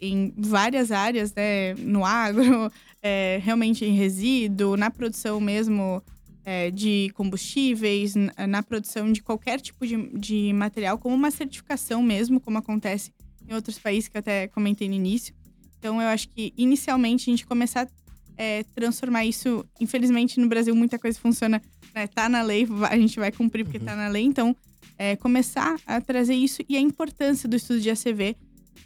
em 0.00 0.34
várias 0.36 0.92
áreas, 0.92 1.32
né? 1.34 1.74
No 1.74 2.04
agro, 2.04 2.70
é, 3.02 3.40
realmente 3.42 3.84
em 3.84 3.94
resíduo, 3.94 4.76
na 4.76 4.90
produção 4.90 5.40
mesmo 5.40 6.02
é, 6.44 6.70
de 6.70 7.10
combustíveis, 7.14 8.14
na 8.48 8.62
produção 8.62 9.10
de 9.10 9.22
qualquer 9.22 9.58
tipo 9.58 9.86
de, 9.86 9.96
de 10.18 10.52
material, 10.52 10.98
como 10.98 11.14
uma 11.14 11.30
certificação 11.30 12.02
mesmo, 12.02 12.38
como 12.40 12.58
acontece 12.58 13.10
em 13.48 13.54
outros 13.54 13.78
países 13.78 14.08
que 14.08 14.16
eu 14.16 14.20
até 14.20 14.48
comentei 14.48 14.86
no 14.86 14.94
início. 14.94 15.34
Então, 15.78 16.00
eu 16.00 16.08
acho 16.08 16.28
que 16.28 16.52
inicialmente 16.56 17.30
a 17.30 17.32
gente 17.32 17.46
começar 17.46 17.88
é, 18.36 18.64
transformar 18.74 19.24
isso. 19.24 19.64
Infelizmente, 19.80 20.38
no 20.38 20.48
Brasil, 20.48 20.74
muita 20.74 20.98
coisa 20.98 21.18
funciona, 21.18 21.60
né? 21.94 22.06
Tá 22.06 22.28
na 22.28 22.42
lei, 22.42 22.66
a 22.88 22.96
gente 22.96 23.18
vai 23.18 23.32
cumprir 23.32 23.64
porque 23.64 23.78
uhum. 23.78 23.84
tá 23.84 23.96
na 23.96 24.08
lei. 24.08 24.24
Então, 24.24 24.54
é, 24.98 25.16
começar 25.16 25.76
a 25.86 26.00
trazer 26.00 26.34
isso 26.34 26.62
e 26.68 26.76
a 26.76 26.80
importância 26.80 27.48
do 27.48 27.56
estudo 27.56 27.80
de 27.80 27.90
ACV 27.90 28.36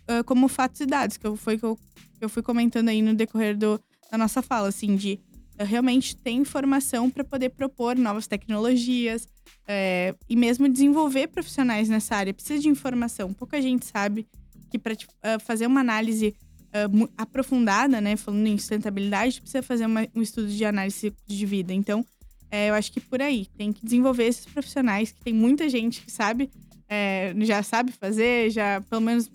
uh, 0.08 0.24
como 0.24 0.48
fatos 0.48 0.80
e 0.80 0.86
dados, 0.86 1.16
que 1.16 1.26
eu, 1.26 1.36
foi 1.36 1.58
que 1.58 1.64
eu, 1.64 1.78
eu 2.20 2.28
fui 2.28 2.42
comentando 2.42 2.88
aí 2.88 3.02
no 3.02 3.14
decorrer 3.14 3.56
do, 3.56 3.80
da 4.10 4.18
nossa 4.18 4.42
fala, 4.42 4.68
assim, 4.68 4.96
de 4.96 5.20
realmente 5.58 6.16
ter 6.16 6.30
informação 6.30 7.10
para 7.10 7.22
poder 7.22 7.50
propor 7.50 7.96
novas 7.96 8.26
tecnologias 8.26 9.28
é, 9.66 10.14
e 10.28 10.34
mesmo 10.34 10.68
desenvolver 10.68 11.28
profissionais 11.28 11.88
nessa 11.88 12.16
área. 12.16 12.32
Precisa 12.32 12.60
de 12.60 12.68
informação. 12.68 13.32
Pouca 13.32 13.60
gente 13.60 13.86
sabe 13.86 14.26
que 14.70 14.78
para 14.78 14.94
uh, 14.94 14.96
eh, 15.22 15.38
fazer 15.40 15.66
uma 15.66 15.80
análise 15.80 16.34
uh, 16.70 17.10
aprofundada, 17.16 18.00
né, 18.00 18.16
falando 18.16 18.46
em 18.46 18.58
sustentabilidade, 18.58 19.40
precisa 19.40 19.62
fazer 19.62 19.86
uma, 19.86 20.06
um 20.14 20.22
estudo 20.22 20.48
de 20.48 20.64
análise 20.64 21.12
de 21.26 21.46
vida. 21.46 21.72
Então, 21.72 22.04
é, 22.50 22.70
eu 22.70 22.74
acho 22.74 22.92
que 22.92 23.00
por 23.00 23.22
aí 23.22 23.46
tem 23.56 23.72
que 23.72 23.84
desenvolver 23.84 24.24
esses 24.24 24.44
profissionais 24.44 25.12
que 25.12 25.20
tem 25.20 25.32
muita 25.32 25.68
gente 25.68 26.02
que 26.02 26.10
sabe, 26.10 26.50
é, 26.88 27.32
já 27.40 27.62
sabe 27.62 27.92
fazer, 27.92 28.50
já 28.50 28.80
pelo 28.88 29.00
menos 29.00 29.30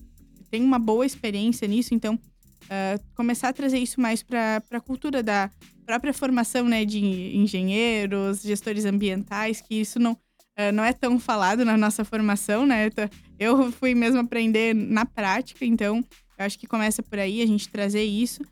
tem 0.51 0.61
uma 0.61 0.79
boa 0.79 1.05
experiência 1.05 1.67
nisso. 1.67 1.93
Então, 1.93 2.15
uh, 2.15 3.15
começar 3.15 3.49
a 3.49 3.53
trazer 3.53 3.79
isso 3.79 3.99
mais 3.99 4.21
para 4.21 4.61
a 4.71 4.79
cultura 4.79 5.23
da 5.23 5.49
própria 5.85 6.13
formação 6.13 6.67
né, 6.67 6.83
de 6.83 6.99
engenheiros, 7.35 8.41
gestores 8.41 8.85
ambientais, 8.85 9.61
que 9.61 9.75
isso 9.75 9.99
não, 9.99 10.13
uh, 10.13 10.71
não 10.73 10.83
é 10.83 10.93
tão 10.93 11.19
falado 11.19 11.63
na 11.63 11.77
nossa 11.77 12.03
formação, 12.03 12.65
né? 12.65 12.89
Eu 13.37 13.71
fui 13.71 13.93
mesmo 13.93 14.19
aprender 14.19 14.73
na 14.73 15.05
prática, 15.05 15.65
então 15.65 16.03
eu 16.37 16.45
acho 16.45 16.59
que 16.59 16.67
começa 16.67 17.01
por 17.01 17.19
aí 17.19 17.41
a 17.41 17.45
gente 17.45 17.69
trazer 17.69 18.03
isso 18.03 18.43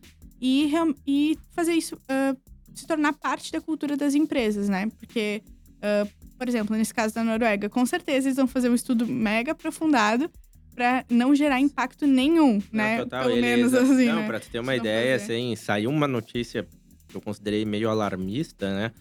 e, 0.41 0.71
e 1.05 1.37
fazer 1.51 1.73
isso 1.73 1.95
uh, 1.95 2.37
se 2.73 2.87
tornar 2.87 3.13
parte 3.13 3.51
da 3.51 3.61
cultura 3.61 3.95
das 3.95 4.15
empresas, 4.15 4.67
né? 4.69 4.89
Porque, 4.99 5.41
uh, 5.77 6.09
por 6.37 6.47
exemplo, 6.47 6.75
nesse 6.75 6.93
caso 6.93 7.13
da 7.13 7.23
Noruega, 7.23 7.69
com 7.69 7.85
certeza 7.85 8.27
eles 8.27 8.37
vão 8.37 8.47
fazer 8.47 8.69
um 8.69 8.75
estudo 8.75 9.05
mega 9.07 9.51
aprofundado 9.51 10.29
para 10.75 11.05
não 11.09 11.35
gerar 11.35 11.59
impacto 11.59 12.07
nenhum, 12.07 12.53
não, 12.71 12.83
né? 12.83 12.97
Total, 12.99 13.25
Pelo 13.25 13.39
menos 13.39 13.73
assim, 13.73 14.05
Não, 14.07 14.27
né? 14.27 14.39
tu 14.39 14.49
ter 14.49 14.59
uma 14.59 14.75
ideia, 14.75 15.19
fazer. 15.19 15.33
assim, 15.33 15.55
saiu 15.55 15.89
uma 15.89 16.07
notícia 16.07 16.67
que 17.07 17.15
eu 17.15 17.21
considerei 17.21 17.63
meio 17.63 17.89
alarmista, 17.89 18.73
né? 18.75 18.91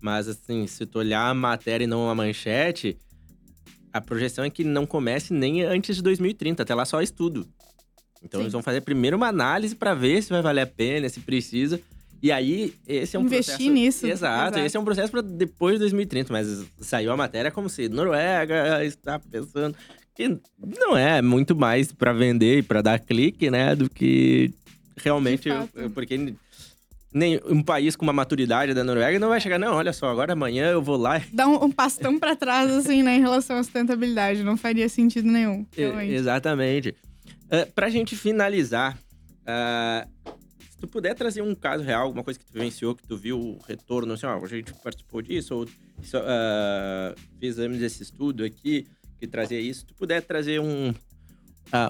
Mas, 0.00 0.26
assim, 0.28 0.66
se 0.66 0.86
tu 0.86 0.98
olhar 0.98 1.28
a 1.28 1.34
matéria 1.34 1.84
e 1.84 1.86
não 1.86 2.08
a 2.08 2.14
manchete, 2.14 2.98
a 3.92 4.00
projeção 4.00 4.44
é 4.44 4.50
que 4.50 4.64
não 4.64 4.86
comece 4.86 5.32
nem 5.32 5.62
antes 5.62 5.96
de 5.96 6.02
2030. 6.02 6.62
Até 6.62 6.74
lá 6.74 6.84
só 6.84 7.00
estudo. 7.02 7.46
Então, 8.22 8.38
Sim. 8.38 8.44
eles 8.44 8.52
vão 8.52 8.62
fazer 8.62 8.82
primeiro 8.82 9.16
uma 9.16 9.28
análise 9.28 9.74
para 9.74 9.94
ver 9.94 10.22
se 10.22 10.30
vai 10.30 10.42
valer 10.42 10.62
a 10.62 10.66
pena, 10.66 11.08
se 11.08 11.20
precisa. 11.20 11.80
E 12.22 12.30
aí, 12.30 12.74
esse 12.86 13.16
é 13.16 13.18
um 13.18 13.22
Investir 13.22 13.54
processo... 13.54 13.72
nisso. 13.72 14.06
Exato, 14.06 14.54
Exato, 14.54 14.66
esse 14.66 14.76
é 14.76 14.80
um 14.80 14.84
processo 14.84 15.10
para 15.10 15.22
depois 15.22 15.74
de 15.74 15.80
2030. 15.80 16.32
Mas 16.32 16.66
saiu 16.78 17.12
a 17.12 17.16
matéria 17.16 17.50
como 17.50 17.68
se 17.68 17.88
Noruega 17.88 18.84
está 18.84 19.18
pensando 19.18 19.74
que 20.14 20.38
não 20.58 20.96
é 20.96 21.22
muito 21.22 21.56
mais 21.56 21.92
para 21.92 22.12
vender 22.12 22.58
e 22.58 22.62
para 22.62 22.82
dar 22.82 22.98
clique, 22.98 23.50
né? 23.50 23.74
Do 23.74 23.88
que 23.88 24.52
realmente... 24.98 25.48
Porque 25.94 26.34
nem 27.12 27.40
um 27.48 27.62
país 27.62 27.96
com 27.96 28.04
uma 28.04 28.12
maturidade 28.12 28.74
da 28.74 28.84
Noruega 28.84 29.18
não 29.18 29.30
vai 29.30 29.40
chegar, 29.40 29.58
não, 29.58 29.74
olha 29.74 29.92
só, 29.92 30.08
agora 30.10 30.34
amanhã 30.34 30.70
eu 30.70 30.82
vou 30.82 30.96
lá. 30.96 31.20
Dá 31.32 31.48
um, 31.48 31.64
um 31.64 31.70
pastão 31.70 32.18
para 32.18 32.36
trás, 32.36 32.70
assim, 32.70 33.02
né, 33.02 33.16
em 33.16 33.20
relação 33.20 33.56
à 33.56 33.62
sustentabilidade. 33.62 34.42
Não 34.42 34.56
faria 34.56 34.88
sentido 34.88 35.28
nenhum. 35.28 35.66
Realmente. 35.72 36.12
Exatamente. 36.12 36.94
Uh, 37.50 37.70
pra 37.72 37.90
gente 37.90 38.14
finalizar, 38.14 38.96
uh, 39.42 40.08
se 40.70 40.78
tu 40.78 40.86
puder 40.86 41.14
trazer 41.16 41.42
um 41.42 41.52
caso 41.52 41.82
real, 41.82 42.04
alguma 42.04 42.22
coisa 42.22 42.38
que 42.38 42.46
tu 42.46 42.52
vivenciou, 42.52 42.94
que 42.94 43.02
tu 43.02 43.16
viu 43.16 43.40
o 43.40 43.58
retorno, 43.66 44.12
assim, 44.12 44.24
ó, 44.24 44.38
a 44.40 44.46
gente 44.46 44.72
participou 44.74 45.20
disso, 45.20 45.56
ou 45.56 45.64
uh, 45.64 47.20
fizemos 47.40 47.82
esse 47.82 48.04
estudo 48.04 48.44
aqui, 48.44 48.86
que 49.18 49.26
trazia 49.26 49.60
isso, 49.60 49.80
se 49.80 49.86
tu 49.86 49.94
puder 49.94 50.22
trazer 50.22 50.60
um, 50.60 50.94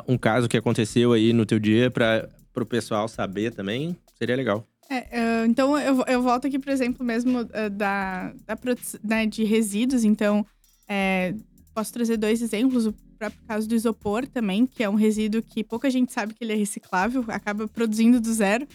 um 0.08 0.16
caso 0.16 0.48
que 0.48 0.56
aconteceu 0.56 1.12
aí 1.12 1.32
no 1.34 1.44
teu 1.44 1.58
dia 1.58 1.90
para 1.90 2.28
o 2.56 2.66
pessoal 2.66 3.06
saber 3.06 3.52
também, 3.52 3.94
seria 4.18 4.34
legal. 4.34 4.66
É, 4.88 5.42
uh, 5.42 5.46
então, 5.46 5.78
eu, 5.78 6.02
eu 6.08 6.22
volto 6.22 6.46
aqui, 6.46 6.58
por 6.58 6.70
exemplo, 6.70 7.04
mesmo 7.04 7.44
da, 7.44 8.32
da 8.46 8.58
né, 9.04 9.26
de 9.26 9.44
resíduos. 9.44 10.02
Então, 10.02 10.44
é, 10.88 11.32
posso 11.72 11.92
trazer 11.92 12.16
dois 12.16 12.42
exemplos. 12.42 12.86
O 12.86 12.94
próprio 13.20 13.42
caso 13.46 13.68
do 13.68 13.74
isopor 13.74 14.26
também, 14.26 14.64
que 14.64 14.82
é 14.82 14.88
um 14.88 14.94
resíduo 14.94 15.42
que 15.42 15.62
pouca 15.62 15.90
gente 15.90 16.10
sabe 16.10 16.32
que 16.32 16.42
ele 16.42 16.54
é 16.54 16.56
reciclável, 16.56 17.22
acaba 17.28 17.68
produzindo 17.68 18.18
do 18.18 18.32
zero. 18.32 18.66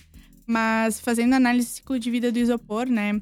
Mas 0.45 0.99
fazendo 0.99 1.34
análise 1.34 1.67
do 1.67 1.71
ciclo 1.71 1.99
de 1.99 2.12
vida 2.12 2.31
do 2.31 2.38
isopor, 2.38 2.88
né? 2.88 3.19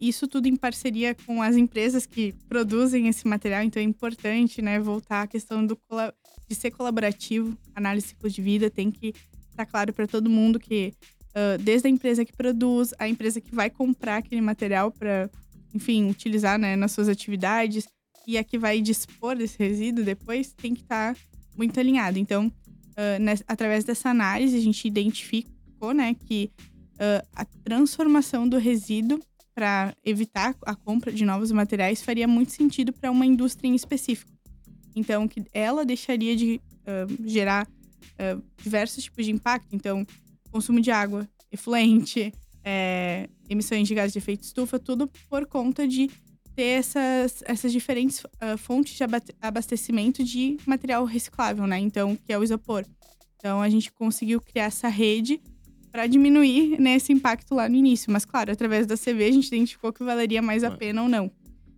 Isso 0.00 0.28
tudo 0.28 0.46
em 0.46 0.54
parceria 0.54 1.16
com 1.26 1.42
as 1.42 1.56
empresas 1.56 2.06
que 2.06 2.32
produzem 2.48 3.08
esse 3.08 3.26
material, 3.26 3.64
então 3.64 3.82
é 3.82 3.84
importante, 3.84 4.62
né, 4.62 4.78
voltar 4.78 5.22
à 5.22 5.26
questão 5.26 5.66
do, 5.66 5.76
de 6.46 6.54
ser 6.54 6.70
colaborativo. 6.70 7.56
Análise 7.74 8.06
de 8.06 8.10
ciclo 8.10 8.30
de 8.30 8.42
vida 8.42 8.70
tem 8.70 8.90
que 8.92 9.08
estar 9.08 9.64
tá 9.64 9.66
claro 9.66 9.92
para 9.92 10.06
todo 10.06 10.30
mundo 10.30 10.60
que, 10.60 10.94
desde 11.64 11.88
a 11.88 11.90
empresa 11.90 12.24
que 12.24 12.36
produz, 12.36 12.94
a 12.98 13.08
empresa 13.08 13.40
que 13.40 13.52
vai 13.52 13.68
comprar 13.68 14.18
aquele 14.18 14.42
material 14.42 14.92
para, 14.92 15.28
enfim, 15.74 16.08
utilizar 16.08 16.58
né, 16.58 16.76
nas 16.76 16.92
suas 16.92 17.08
atividades 17.08 17.88
e 18.26 18.38
a 18.38 18.44
que 18.44 18.58
vai 18.58 18.80
dispor 18.80 19.36
desse 19.36 19.58
resíduo 19.58 20.04
depois, 20.04 20.52
tem 20.52 20.74
que 20.74 20.82
estar 20.82 21.14
tá 21.14 21.20
muito 21.56 21.78
alinhado. 21.78 22.18
Então, 22.18 22.46
uh, 22.46 23.22
nessa, 23.22 23.44
através 23.46 23.84
dessa 23.84 24.10
análise, 24.10 24.56
a 24.56 24.60
gente 24.60 24.86
identificou 24.86 25.92
né, 25.92 26.14
que 26.14 26.50
a 27.34 27.44
transformação 27.64 28.48
do 28.48 28.58
resíduo 28.58 29.18
para 29.54 29.94
evitar 30.04 30.54
a 30.64 30.74
compra 30.74 31.12
de 31.12 31.24
novos 31.24 31.50
materiais 31.52 32.02
faria 32.02 32.26
muito 32.26 32.52
sentido 32.52 32.92
para 32.92 33.10
uma 33.10 33.26
indústria 33.26 33.68
em 33.68 33.74
específico. 33.74 34.30
Então, 34.94 35.26
que 35.28 35.42
ela 35.52 35.84
deixaria 35.84 36.36
de 36.36 36.60
uh, 36.82 37.28
gerar 37.28 37.66
uh, 37.66 38.42
diversos 38.62 39.04
tipos 39.04 39.24
de 39.24 39.32
impacto. 39.32 39.74
Então, 39.74 40.06
consumo 40.50 40.80
de 40.80 40.90
água, 40.90 41.28
efluente, 41.50 42.32
é, 42.64 43.28
emissões 43.48 43.88
de 43.88 43.94
gases 43.94 44.12
de 44.12 44.18
efeito 44.18 44.42
estufa, 44.42 44.78
tudo 44.78 45.10
por 45.28 45.46
conta 45.46 45.86
de 45.86 46.10
ter 46.54 46.78
essas, 46.78 47.42
essas 47.46 47.72
diferentes 47.72 48.22
uh, 48.24 48.56
fontes 48.58 48.96
de 48.96 49.04
abastecimento 49.40 50.22
de 50.22 50.56
material 50.66 51.04
reciclável, 51.04 51.66
né? 51.66 51.78
Então, 51.78 52.16
que 52.16 52.32
é 52.32 52.38
o 52.38 52.44
isopor. 52.44 52.84
Então, 53.36 53.60
a 53.60 53.68
gente 53.68 53.90
conseguiu 53.92 54.40
criar 54.40 54.64
essa 54.64 54.88
rede 54.88 55.40
para 55.90 56.06
diminuir 56.06 56.80
né, 56.80 56.94
esse 56.96 57.12
impacto 57.12 57.54
lá 57.54 57.68
no 57.68 57.74
início. 57.74 58.10
Mas, 58.10 58.24
claro, 58.24 58.52
através 58.52 58.86
da 58.86 58.96
CV 58.96 59.24
a 59.24 59.32
gente 59.32 59.48
identificou 59.48 59.92
que 59.92 60.02
valeria 60.02 60.40
mais 60.40 60.64
a 60.64 60.70
pena 60.70 61.02
ou 61.02 61.08
não. 61.08 61.30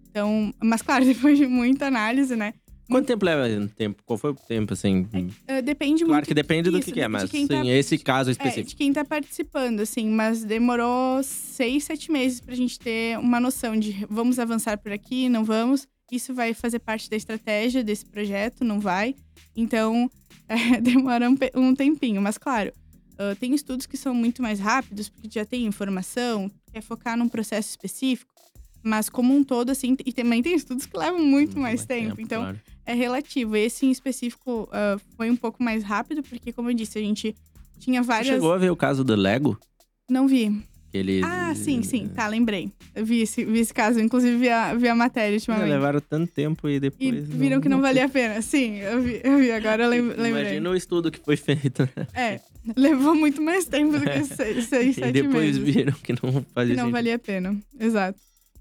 Então, 0.08 0.54
mas 0.62 0.82
claro, 0.82 1.04
depois 1.04 1.36
de 1.36 1.46
muita 1.46 1.86
análise, 1.86 2.36
né? 2.36 2.54
Quanto 2.88 3.06
tempo 3.06 3.24
leva 3.24 3.44
tempo? 3.76 4.02
Qual 4.04 4.18
foi 4.18 4.30
o 4.30 4.34
tempo, 4.34 4.74
assim? 4.74 5.06
É, 5.46 5.58
uh, 5.58 5.62
depende 5.62 6.04
claro 6.04 6.14
muito. 6.14 6.28
que 6.28 6.34
depende 6.34 6.70
do 6.70 6.80
que, 6.80 6.92
que 6.92 7.00
é, 7.00 7.08
mas 7.08 7.30
sim, 7.30 7.46
tá, 7.46 7.64
esse 7.66 7.98
caso 7.98 8.30
específico. 8.30 8.68
É, 8.68 8.70
de 8.70 8.76
quem 8.76 8.92
tá 8.92 9.04
participando, 9.04 9.80
assim, 9.80 10.08
mas 10.10 10.44
demorou 10.44 11.22
seis, 11.22 11.84
sete 11.84 12.10
meses 12.12 12.40
pra 12.40 12.54
gente 12.54 12.78
ter 12.78 13.18
uma 13.18 13.40
noção 13.40 13.78
de 13.78 14.06
vamos 14.08 14.38
avançar 14.38 14.78
por 14.78 14.92
aqui, 14.92 15.28
não 15.28 15.44
vamos. 15.44 15.86
Isso 16.12 16.34
vai 16.34 16.52
fazer 16.52 16.78
parte 16.78 17.08
da 17.08 17.16
estratégia 17.16 17.82
desse 17.82 18.04
projeto, 18.04 18.64
não 18.64 18.78
vai. 18.78 19.14
Então, 19.56 20.10
é, 20.48 20.80
demora 20.80 21.28
um, 21.30 21.36
um 21.54 21.74
tempinho, 21.74 22.20
mas 22.20 22.36
claro, 22.36 22.72
Uh, 23.14 23.36
tem 23.36 23.54
estudos 23.54 23.86
que 23.86 23.96
são 23.96 24.12
muito 24.12 24.42
mais 24.42 24.58
rápidos, 24.58 25.08
porque 25.08 25.28
já 25.30 25.44
tem 25.44 25.64
informação, 25.66 26.50
quer 26.72 26.82
focar 26.82 27.16
num 27.16 27.28
processo 27.28 27.70
específico, 27.70 28.34
mas 28.82 29.08
como 29.08 29.32
um 29.32 29.44
todo, 29.44 29.70
assim, 29.70 29.96
e 30.04 30.12
também 30.12 30.42
tem 30.42 30.54
estudos 30.54 30.84
que 30.84 30.96
levam 30.96 31.20
muito, 31.20 31.30
muito 31.30 31.58
mais, 31.60 31.80
mais 31.80 31.86
tempo, 31.86 32.16
tempo, 32.16 32.20
então 32.20 32.42
claro. 32.42 32.60
É 32.86 32.94
relativo. 32.94 33.56
Esse 33.56 33.86
em 33.86 33.90
específico 33.90 34.68
uh, 34.70 35.00
foi 35.16 35.30
um 35.30 35.36
pouco 35.36 35.62
mais 35.62 35.82
rápido, 35.82 36.22
porque, 36.22 36.52
como 36.52 36.70
eu 36.70 36.74
disse, 36.74 36.98
a 36.98 37.02
gente 37.02 37.34
tinha 37.78 38.02
várias. 38.02 38.28
Você 38.28 38.34
chegou 38.34 38.52
a 38.52 38.58
ver 38.58 38.70
o 38.70 38.76
caso 38.76 39.04
do 39.04 39.14
Lego? 39.14 39.58
Não 40.08 40.26
vi. 40.28 40.62
Eles... 40.94 41.24
Ah, 41.24 41.52
sim, 41.56 41.82
sim. 41.82 42.06
Tá, 42.06 42.28
lembrei. 42.28 42.70
Eu 42.94 43.04
vi 43.04 43.22
esse, 43.22 43.44
vi 43.44 43.58
esse 43.58 43.74
caso, 43.74 43.98
inclusive 43.98 44.36
vi 44.36 44.48
a, 44.48 44.74
vi 44.74 44.86
a 44.86 44.94
matéria 44.94 45.34
ultimamente. 45.34 45.68
levaram 45.68 46.00
tanto 46.00 46.32
tempo 46.32 46.68
e 46.68 46.78
depois. 46.78 47.02
E 47.02 47.10
viram 47.10 47.56
não, 47.56 47.60
que 47.60 47.68
não, 47.68 47.78
não 47.78 47.82
valia 47.82 48.04
a 48.04 48.08
pena. 48.08 48.40
Sim, 48.40 48.76
eu 48.78 49.02
vi, 49.02 49.20
eu 49.24 49.38
vi 49.38 49.50
agora 49.50 49.84
eu 49.84 49.90
lembrei. 49.90 50.30
Imagina 50.30 50.70
o 50.70 50.76
estudo 50.76 51.10
que 51.10 51.18
foi 51.18 51.36
feito. 51.36 51.82
Né? 51.96 52.06
É, 52.14 52.40
levou 52.76 53.12
muito 53.16 53.42
mais 53.42 53.64
tempo 53.64 53.98
do 53.98 54.04
que 54.04 54.22
seis, 54.36 54.66
seis 54.66 54.94
sete 54.94 55.00
meses. 55.00 55.08
E 55.08 55.12
depois 55.12 55.58
meses. 55.58 55.74
viram 55.74 55.92
que 55.94 56.12
não 56.12 56.46
fazia 56.54 56.76
Que 56.76 56.80
não 56.80 56.92
valia 56.92 57.16
a 57.16 57.18
pena, 57.18 57.56
exato. 57.80 58.20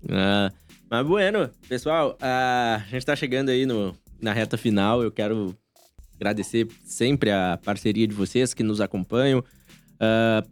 Ah, 0.09 0.51
mas 0.89 1.05
bueno, 1.05 1.49
pessoal, 1.69 2.17
a 2.19 2.83
gente 2.89 3.05
tá 3.05 3.15
chegando 3.15 3.49
aí 3.49 3.67
no, 3.67 3.95
na 4.23 4.33
reta 4.33 4.57
final. 4.57 5.03
Eu 5.03 5.11
quero 5.11 5.55
agradecer 6.15 6.67
sempre 6.85 7.29
a 7.29 7.59
parceria 7.63 8.07
de 8.07 8.15
vocês 8.15 8.53
que 8.53 8.63
nos 8.63 8.79
acompanham. 8.79 9.39
Uh, 9.39 10.49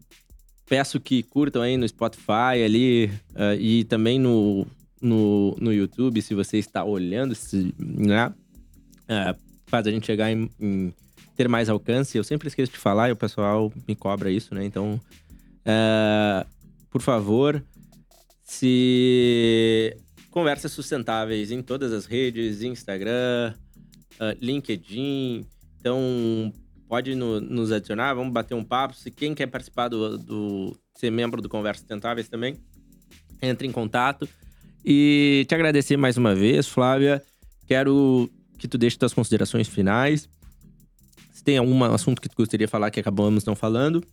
peço 0.67 0.99
que 0.99 1.23
curtam 1.23 1.61
aí 1.61 1.77
no 1.77 1.87
Spotify 1.87 2.63
ali 2.63 3.05
uh, 3.31 3.55
e 3.59 3.85
também 3.85 4.19
no, 4.19 4.67
no, 5.01 5.55
no 5.59 5.73
YouTube, 5.73 6.21
se 6.21 6.35
você 6.35 6.57
está 6.57 6.83
olhando, 6.83 7.33
se, 7.33 7.73
né? 7.79 8.27
Uh, 8.27 9.35
faz 9.67 9.87
a 9.87 9.91
gente 9.91 10.05
chegar 10.05 10.31
em, 10.31 10.49
em, 10.59 10.93
ter 11.35 11.47
mais 11.47 11.69
alcance. 11.69 12.17
Eu 12.17 12.23
sempre 12.23 12.49
esqueço 12.49 12.73
de 12.73 12.77
falar 12.77 13.09
e 13.09 13.13
o 13.13 13.15
pessoal 13.15 13.71
me 13.87 13.95
cobra 13.95 14.29
isso, 14.29 14.53
né? 14.53 14.65
Então, 14.65 14.99
por 16.89 17.01
favor, 17.01 17.63
se 18.43 19.95
conversas 20.31 20.71
sustentáveis 20.71 21.51
em 21.51 21.61
todas 21.61 21.93
as 21.93 22.05
redes, 22.05 22.63
Instagram, 22.63 23.53
LinkedIn. 24.41 25.45
Então, 25.79 26.51
pode 26.87 27.13
no, 27.13 27.39
nos 27.39 27.71
adicionar, 27.71 28.13
vamos 28.13 28.33
bater 28.33 28.55
um 28.55 28.63
papo. 28.63 28.95
Se 28.95 29.11
quem 29.11 29.35
quer 29.35 29.47
participar 29.47 29.89
do, 29.89 30.17
do 30.17 30.77
ser 30.95 31.11
membro 31.11 31.41
do 31.41 31.49
Conversa 31.49 31.85
Tentáveis 31.85 32.29
também, 32.29 32.57
entre 33.41 33.67
em 33.67 33.71
contato. 33.71 34.27
E 34.83 35.45
te 35.47 35.53
agradecer 35.53 35.97
mais 35.97 36.17
uma 36.17 36.33
vez, 36.33 36.67
Flávia. 36.67 37.21
Quero 37.67 38.29
que 38.57 38.67
tu 38.67 38.77
deixe 38.77 38.97
tuas 38.97 39.13
considerações 39.13 39.67
finais. 39.67 40.27
Se 41.31 41.43
tem 41.43 41.57
algum 41.57 41.83
assunto 41.83 42.21
que 42.21 42.29
tu 42.29 42.35
gostaria 42.35 42.67
de 42.67 42.71
falar 42.71 42.91
que 42.91 42.99
acabamos 42.99 43.45
não 43.45 43.55
falando. 43.55 44.03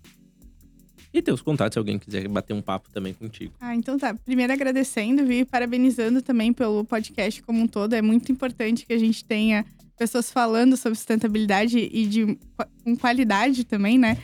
E 1.19 1.23
teus 1.23 1.43
contatos, 1.43 1.75
se 1.75 1.79
alguém 1.81 1.99
quiser 1.99 2.29
bater 2.29 2.55
um 2.55 2.63
papo 2.63 2.89
também 2.91 3.13
contigo. 3.13 3.53
Ah, 3.61 3.75
então 3.75 3.99
tá. 3.99 4.15
Primeiro 4.15 4.53
agradecendo 4.53 5.31
e 5.33 5.45
parabenizando 5.45 6.23
também 6.23 6.53
pelo 6.53 6.85
podcast 6.85 7.43
como 7.43 7.61
um 7.61 7.67
todo. 7.67 7.93
É 7.95 8.01
muito 8.01 8.31
importante 8.31 8.87
que 8.87 8.93
a 8.93 8.99
gente 8.99 9.25
tenha 9.25 9.67
pessoas 9.99 10.31
falando 10.31 10.77
sobre 10.77 10.97
sustentabilidade 10.97 11.77
e 11.77 12.07
de 12.07 12.39
com 12.85 12.97
qualidade 12.97 13.65
também, 13.65 13.99
né? 13.99 14.17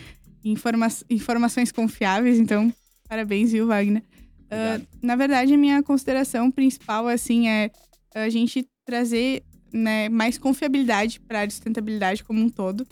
Informa 0.44 0.86
informações 1.10 1.72
confiáveis. 1.72 2.38
Então, 2.38 2.72
parabéns, 3.08 3.50
viu, 3.50 3.66
Wagner? 3.66 4.02
Uh, 4.44 4.86
na 5.02 5.16
verdade, 5.16 5.52
a 5.52 5.58
minha 5.58 5.82
consideração 5.82 6.48
principal, 6.48 7.08
assim, 7.08 7.48
é 7.48 7.72
a 8.14 8.28
gente 8.28 8.64
trazer 8.86 9.42
né, 9.72 10.08
mais 10.08 10.38
confiabilidade 10.38 11.18
para 11.18 11.42
a 11.42 11.50
sustentabilidade 11.50 12.22
como 12.22 12.40
um 12.40 12.48
todo. 12.48 12.86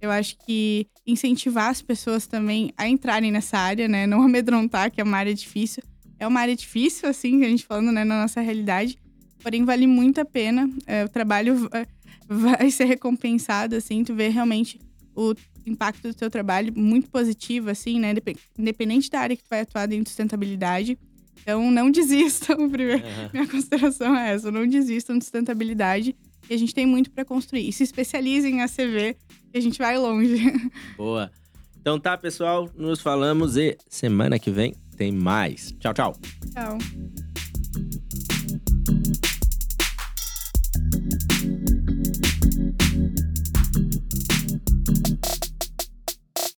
Eu 0.00 0.10
acho 0.10 0.36
que 0.46 0.86
incentivar 1.06 1.68
as 1.68 1.82
pessoas 1.82 2.26
também 2.26 2.72
a 2.76 2.88
entrarem 2.88 3.30
nessa 3.30 3.58
área, 3.58 3.86
né? 3.86 4.06
Não 4.06 4.22
amedrontar, 4.24 4.90
que 4.90 5.00
é 5.00 5.04
uma 5.04 5.16
área 5.16 5.34
difícil. 5.34 5.82
É 6.18 6.26
uma 6.26 6.40
área 6.40 6.54
difícil, 6.54 7.08
assim, 7.08 7.44
a 7.44 7.48
gente 7.48 7.64
falando, 7.64 7.92
né, 7.92 8.04
na 8.04 8.22
nossa 8.22 8.40
realidade. 8.40 8.98
Porém, 9.42 9.64
vale 9.64 9.86
muito 9.86 10.20
a 10.20 10.24
pena. 10.24 10.68
É, 10.86 11.04
o 11.04 11.08
trabalho 11.08 11.68
vai 12.28 12.70
ser 12.70 12.84
recompensado, 12.84 13.74
assim, 13.74 14.04
tu 14.04 14.14
vê 14.14 14.28
realmente 14.28 14.78
o 15.16 15.34
impacto 15.66 16.08
do 16.08 16.14
teu 16.14 16.30
trabalho 16.30 16.72
muito 16.76 17.10
positivo, 17.10 17.70
assim, 17.70 17.98
né? 17.98 18.14
Independente 18.58 19.10
da 19.10 19.20
área 19.20 19.36
que 19.36 19.42
tu 19.42 19.48
vai 19.48 19.60
atuar 19.60 19.86
dentro 19.86 20.04
de 20.04 20.10
sustentabilidade. 20.10 20.98
Então, 21.42 21.70
não 21.70 21.90
desistam. 21.90 22.68
Primeiro, 22.68 23.02
uhum. 23.02 23.30
Minha 23.32 23.46
consideração 23.46 24.16
é 24.16 24.34
essa: 24.34 24.50
não 24.50 24.66
desistam 24.66 25.18
de 25.18 25.24
sustentabilidade. 25.24 26.14
E 26.48 26.54
a 26.54 26.56
gente 26.56 26.74
tem 26.74 26.86
muito 26.86 27.10
para 27.10 27.24
construir. 27.24 27.68
E 27.68 27.72
se 27.72 27.82
especializem 27.84 28.56
em 28.56 28.62
ACV, 28.62 29.16
que 29.50 29.58
a 29.58 29.62
gente 29.62 29.78
vai 29.78 29.98
longe. 29.98 30.70
Boa. 30.96 31.30
Então 31.80 31.98
tá, 31.98 32.16
pessoal. 32.16 32.68
Nos 32.76 33.00
falamos 33.00 33.56
e 33.56 33.76
semana 33.88 34.38
que 34.38 34.50
vem 34.50 34.74
tem 34.96 35.10
mais. 35.10 35.72
Tchau, 35.78 35.94
tchau. 35.94 36.16
Tchau. 36.52 37.29